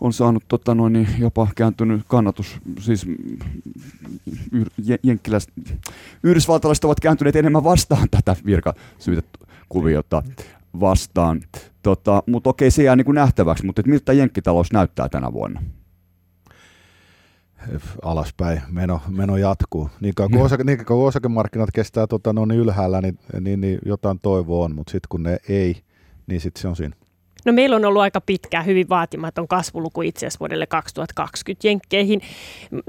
[0.00, 3.06] on saanut tota noin, niin jopa kääntynyt kannatus, siis
[5.02, 5.52] jenkkiläiset,
[6.22, 10.22] yhdysvaltalaiset ovat kääntyneet enemmän vastaan tätä virkasyytekuviota
[10.80, 11.40] vastaan.
[11.82, 15.60] Tota, mutta okei, se jää niin kuin nähtäväksi, mutta miltä jenkkitalous näyttää tänä vuonna?
[18.02, 19.90] alaspäin meno, meno jatkuu.
[20.00, 23.78] Niin kauan kuin, osake, niin kauan osakemarkkinat kestää tota, no, niin ylhäällä, niin, niin, niin
[23.86, 25.82] jotain toivoa on, mutta sitten kun ne ei,
[26.26, 26.96] niin sitten se on siinä.
[27.44, 32.20] No meillä on ollut aika pitkä, hyvin vaatimaton kasvuluku itse asiassa vuodelle 2020 Jenkkeihin.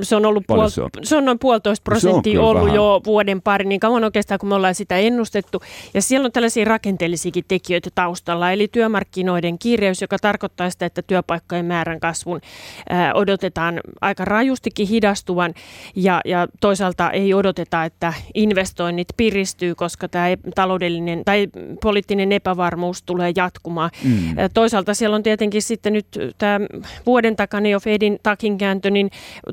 [0.02, 0.90] Se on, ollut puol- se on?
[1.04, 2.76] se on noin puolitoista prosenttia ollut vähän.
[2.76, 5.62] jo vuoden pari, niin kauan oikeastaan kun me ollaan sitä ennustettu.
[5.94, 11.66] Ja siellä on tällaisia rakenteellisiakin tekijöitä taustalla, eli työmarkkinoiden kiireys, joka tarkoittaa sitä, että työpaikkojen
[11.66, 12.42] määrän kasvun
[12.90, 15.54] ää, odotetaan aika rajustikin hidastuvan.
[15.96, 20.26] Ja, ja toisaalta ei odoteta, että investoinnit piristyy, koska tämä
[20.56, 21.48] taloudellinen tai
[21.82, 23.90] poliittinen epävarmuus tulee jatkumaan.
[24.04, 26.60] Mm toisaalta siellä on tietenkin sitten nyt tämä
[27.06, 29.10] vuoden takana jo Fedin takinkääntö, niin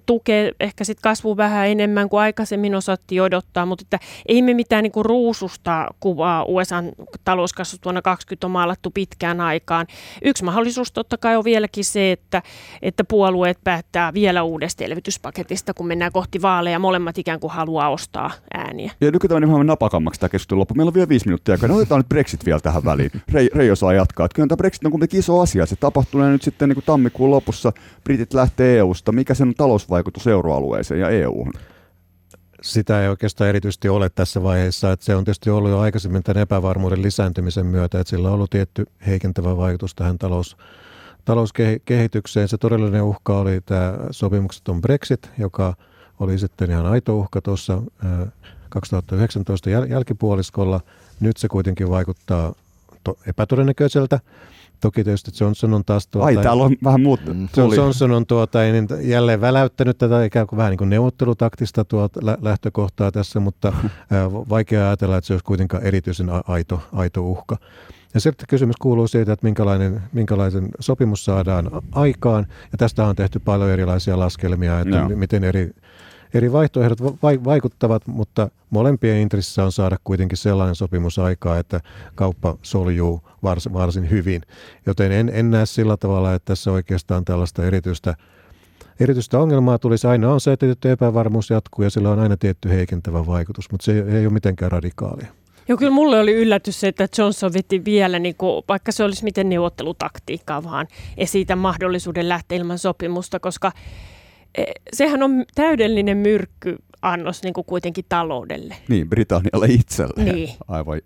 [0.06, 4.82] tukee ehkä sitten kasvu vähän enemmän kuin aikaisemmin osattiin odottaa, mutta että ei me mitään
[4.82, 6.82] niin kuin ruususta kuvaa USA
[7.24, 9.86] talouskasvusta vuonna 2020 on maalattu pitkään aikaan.
[10.24, 12.42] Yksi mahdollisuus totta kai on vieläkin se, että,
[12.82, 16.78] että puolueet päättää vielä uudesta elvytyspaketista, kun mennään kohti vaaleja.
[16.78, 18.92] Molemmat ikään kuin haluaa ostaa ääniä.
[19.00, 20.74] Ja nykyään niin napakammaksi tämä keskustelu loppu.
[20.74, 21.56] Meillä on vielä viisi minuuttia.
[21.68, 23.10] No otetaan nyt Brexit vielä tähän väliin.
[23.32, 24.26] Rei, Rei osaa jatkaa.
[24.26, 25.66] Että kyllä tämä Brexit on kuitenkin iso asia.
[25.66, 27.72] Se tapahtuu nyt sitten niin kuin tammikuun lopussa.
[28.04, 29.12] Britit lähtee EU-sta.
[29.12, 31.52] Mikä sen talousvaikutus euroalueeseen ja EU-hun?
[32.62, 34.92] sitä ei oikeastaan erityisesti ole tässä vaiheessa.
[34.92, 38.50] Että se on tietysti ollut jo aikaisemmin tämän epävarmuuden lisääntymisen myötä, että sillä on ollut
[38.50, 40.56] tietty heikentävä vaikutus tähän talous,
[41.24, 42.48] talouskehitykseen.
[42.48, 45.74] Se todellinen uhka oli tämä sopimukseton Brexit, joka
[46.20, 47.82] oli sitten ihan aito uhka tuossa
[48.68, 50.80] 2019 jäl- jälkipuoliskolla.
[51.20, 52.54] Nyt se kuitenkin vaikuttaa
[53.04, 54.20] to- epätodennäköiseltä.
[54.82, 56.06] Toki tietysti Johnson on taas...
[56.06, 57.20] Tuota, Ai, täällä on vähän muut.
[57.26, 57.48] Mm.
[57.76, 63.12] Johnson on tuota, niin jälleen väläyttänyt tätä ikään kuin vähän niin kuin neuvottelutaktista tuota lähtökohtaa
[63.12, 63.72] tässä, mutta
[64.50, 67.56] vaikea ajatella, että se olisi kuitenkaan erityisen aito, aito uhka.
[68.14, 72.46] Ja sitten kysymys kuuluu siitä, että minkälainen, minkälaisen sopimus saadaan aikaan.
[72.72, 75.08] Ja tästä on tehty paljon erilaisia laskelmia, että no.
[75.08, 75.70] miten eri
[76.34, 76.98] eri vaihtoehdot
[77.44, 81.80] vaikuttavat, mutta molempien intressissä on saada kuitenkin sellainen sopimus aikaa, että
[82.14, 83.22] kauppa soljuu
[83.74, 84.42] varsin, hyvin.
[84.86, 88.14] Joten en, en näe sillä tavalla, että tässä oikeastaan tällaista erityistä
[89.00, 92.68] Erityistä ongelmaa tulisi aina on se, että tietty epävarmuus jatkuu ja sillä on aina tietty
[92.68, 95.26] heikentävä vaikutus, mutta se ei ole mitenkään radikaalia.
[95.68, 99.24] Joo, kyllä mulle oli yllätys se, että Johnson veti vielä, niin kuin, vaikka se olisi
[99.24, 103.72] miten neuvottelutaktiikkaa, vaan esitä mahdollisuuden lähteä ilman sopimusta, koska
[104.92, 108.76] sehän on täydellinen myrkky annos niin kuin kuitenkin taloudelle.
[108.88, 110.24] Niin, Britannialle itselle.
[110.24, 110.48] Niin.
[110.68, 111.00] Aivan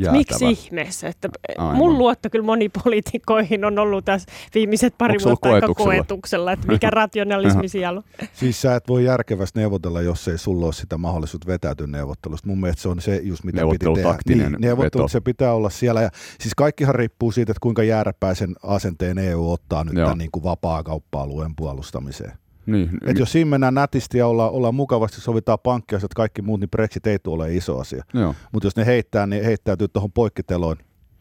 [0.00, 0.18] jäätävä.
[0.18, 1.08] Miksi ihmeessä?
[1.08, 1.28] Että
[1.58, 1.76] Aivan.
[1.76, 6.90] mun luotto kyllä monipoliitikoihin on ollut tässä viimeiset pari Onko vuotta aika koetuksella, että mikä
[7.00, 8.26] rationalismi siellä on.
[8.32, 12.48] Siis sä et voi järkevästi neuvotella, jos ei sulla ole sitä mahdollisuutta vetäytyä neuvottelusta.
[12.48, 14.18] Mun mielestä se on se just mitä piti tehdä.
[14.28, 16.02] Niin, neuvottelut, se pitää olla siellä.
[16.02, 16.10] Ja,
[16.40, 21.56] siis kaikkihan riippuu siitä, että kuinka jääräpäisen asenteen EU ottaa nyt tämän niin kuin vapaa-kauppa-alueen
[21.56, 22.32] puolustamiseen.
[22.70, 23.18] Niin, Et niin.
[23.18, 27.06] jos siinä mennään nätisti ja ollaan, ollaan mukavasti, sovitaan pankkia että kaikki muut, niin Brexit
[27.06, 28.04] ei tule ole iso asia.
[28.52, 30.76] Mutta jos ne heittää, niin heittäytyy tuohon poikkiteloon,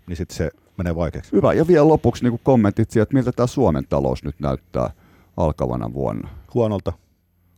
[0.07, 1.31] niin sitten se menee vaikeaksi.
[1.31, 1.53] Hyvä.
[1.53, 4.89] Ja vielä lopuksi niin kommentit siitä, että miltä tämä Suomen talous nyt näyttää
[5.37, 6.29] alkavana vuonna.
[6.53, 6.93] Huonolta.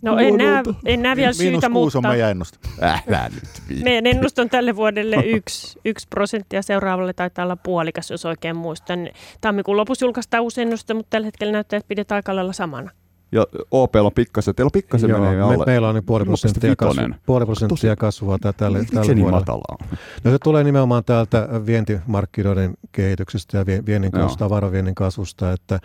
[0.02, 1.98] No en näe, en näe vielä syytä, mutta...
[1.98, 2.58] on meidän ennuste.
[2.82, 3.84] Älä nyt.
[3.84, 9.10] Meidän ennuste on tälle vuodelle yksi, yksi prosenttia, seuraavalle taitaa olla puolikas, jos oikein muistan.
[9.42, 12.92] Tammikuun lopussa julkaistaan uusi ennuste, mutta tällä hetkellä näyttää, että pidetään aika lailla samana.
[13.32, 15.58] Ja OP on pikkasen, teillä on pikkasen Joo, menee alle.
[15.58, 19.16] Me, meillä on niin puoli prosenttia, kasvu, puoli prosenttia kasvua tälle, tälle vuodelle.
[19.16, 19.78] niin matalaa?
[20.24, 25.80] No se tulee nimenomaan täältä vientimarkkinoiden kehityksestä ja viennin kasvusta, tavaraviennin kasvusta, että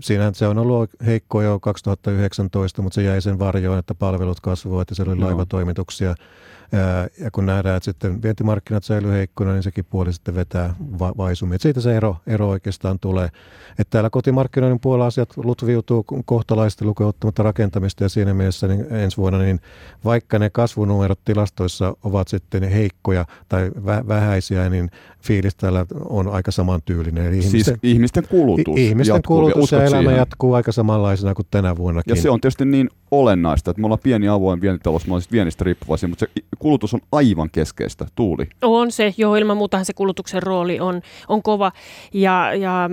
[0.00, 4.82] Siinä se on ollut heikko jo 2019, mutta se jäi sen varjoon, että palvelut kasvoivat,
[4.82, 6.14] että se oli laivatoimituksia.
[7.20, 11.58] Ja kun nähdään, että sitten vientimarkkinat säilyy heikkona, niin sekin puoli sitten vetää va- vaisumia.
[11.60, 13.28] Siitä se ero, ero oikeastaan tulee.
[13.70, 19.38] Että täällä kotimarkkinoiden puolella asiat lutviutuu kohtalaisesti lukuottamatta rakentamista ja siinä mielessä niin ensi vuonna,
[19.38, 19.60] niin
[20.04, 24.90] vaikka ne kasvunumerot tilastoissa ovat sitten heikkoja tai vä- vähäisiä, niin
[25.20, 27.26] fiilis täällä on aika samantyylinen.
[27.26, 30.16] Eli ihmisten, siis ihmisten kulutus Ihmisten jatkuu, kulutus ja elämä siihen.
[30.16, 32.16] jatkuu aika samanlaisena kuin tänä vuonnakin.
[32.16, 35.64] Ja se on tietysti niin olennaista, että me ollaan pieni avoin vientitalous, me ollaan viennistä
[35.64, 38.06] riippuvaisia, mutta se kulutus on aivan keskeistä.
[38.14, 38.48] Tuuli.
[38.62, 41.72] On se, joo, ilman muuta se kulutuksen rooli on, on kova.
[42.12, 42.90] Ja, ja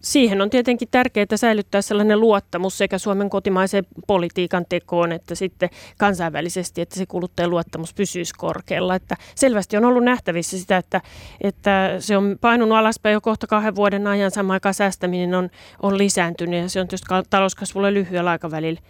[0.00, 6.80] siihen on tietenkin tärkeää säilyttää sellainen luottamus sekä Suomen kotimaiseen politiikan tekoon että sitten kansainvälisesti,
[6.80, 8.94] että se kuluttajan luottamus pysyisi korkealla.
[8.94, 11.00] Että selvästi on ollut nähtävissä sitä, että,
[11.40, 15.50] että se on painunut alaspäin jo kohta kahden vuoden ajan, samaan aikaan säästäminen on,
[15.82, 18.80] on lisääntynyt ja se on tietysti talouskasvulle lyhyellä aikavälillä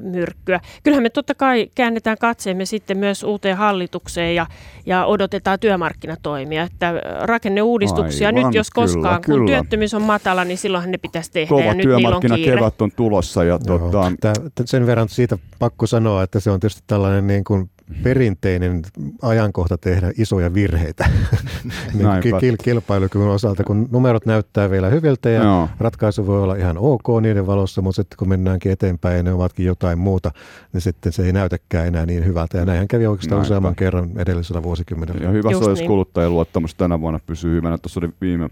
[0.00, 0.60] myrkkyä.
[0.82, 4.46] Kyllähän me totta kai käännetään katseemme sitten myös uuteen hallitukseen ja,
[4.86, 6.62] ja odotetaan työmarkkinatoimia.
[6.62, 9.58] Että rakenneuudistuksia Aivan, nyt jos koskaan, kyllä, kun kyllä.
[9.58, 11.48] työttömyys on matala, niin silloinhan ne pitäisi tehdä.
[11.48, 13.44] Kova ja nyt työmarkkinakevät on, on tulossa.
[13.44, 14.12] Ja tuota...
[14.64, 17.70] sen verran siitä pakko sanoa, että se on tietysti tällainen niin kuin
[18.02, 18.82] perinteinen
[19.22, 21.04] ajankohta tehdä isoja virheitä
[21.94, 25.68] niin kil- kilpailukyvyn osalta, kun numerot näyttää vielä hyviltä ja Joo.
[25.78, 29.66] ratkaisu voi olla ihan ok niiden valossa, mutta sitten kun mennäänkin eteenpäin ja ne ovatkin
[29.66, 30.30] jotain muuta,
[30.72, 32.58] niin sitten se ei näytäkään enää niin hyvältä.
[32.58, 33.46] Ja näinhän kävi oikeastaan Näinpä.
[33.46, 35.24] useamman kerran edellisellä vuosikymmenellä.
[35.24, 35.88] Ja hyvä Just se, jos niin.
[35.88, 37.78] kuluttajien luottamus tänä vuonna pysyy hyvänä.
[37.78, 38.48] Tuossa oli viime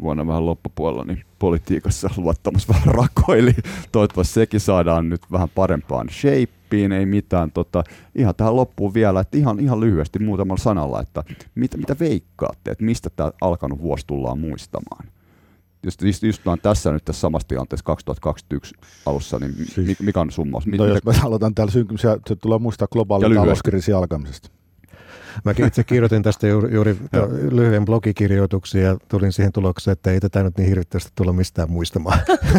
[0.00, 3.54] vuonna vähän loppupuolella, niin politiikassa luottamus vähän rakoili.
[3.92, 6.06] Toivottavasti sekin saadaan nyt vähän parempaan
[6.74, 7.50] shapeen, ei mitään.
[7.52, 12.70] Tota, ihan tähän loppuun vielä, että ihan, ihan lyhyesti muutamalla sanalla, että mitä, mitä veikkaatte,
[12.70, 15.06] että mistä tämä alkanut vuosi tullaan muistamaan?
[15.84, 18.74] jos just, just tässä nyt tässä samassa tilanteessa 2021
[19.06, 20.66] alussa, niin siis, mikä on summaus?
[20.66, 24.50] No jos me aloitan täällä synkymisiä, se tulee muistaa globaalin talouskriisin alkamisesta.
[25.44, 26.96] Mäkin itse kirjoitin tästä juuri, juuri
[27.50, 32.18] lyhyen blogikirjoituksen ja tulin siihen tulokseen, että ei tätä nyt niin hirvittävästi tulla mistään muistamaan.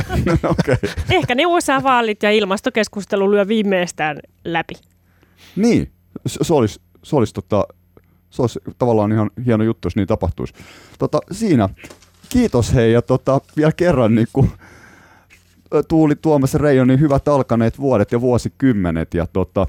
[0.59, 0.77] okay.
[1.11, 4.73] Ehkä ne USA-vaalit ja ilmastokeskustelu lyö viimeistään läpi.
[5.55, 5.91] Niin,
[6.25, 7.67] se olisi, se olisi, tota,
[8.29, 10.53] se olisi tavallaan ihan hieno juttu, jos niin tapahtuisi.
[10.99, 11.69] Tota, siinä,
[12.29, 14.51] kiitos hei ja tota, vielä kerran niin kuin,
[15.87, 19.67] Tuuli Tuomas Reijo, niin hyvät alkaneet vuodet ja vuosikymmenet ja tota,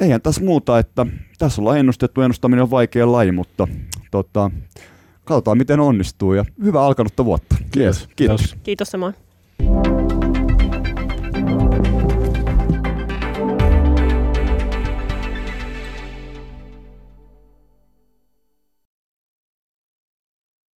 [0.00, 1.06] eihän tässä muuta, että
[1.38, 3.68] tässä ollaan ennustettu, ennustaminen on vaikea laji, mutta
[4.10, 4.50] tota,
[5.24, 7.56] katsotaan miten onnistuu ja hyvää alkanutta vuotta.
[7.70, 8.08] Kiitos.
[8.16, 8.56] Kiitos.
[8.62, 9.14] Kiitos samoin.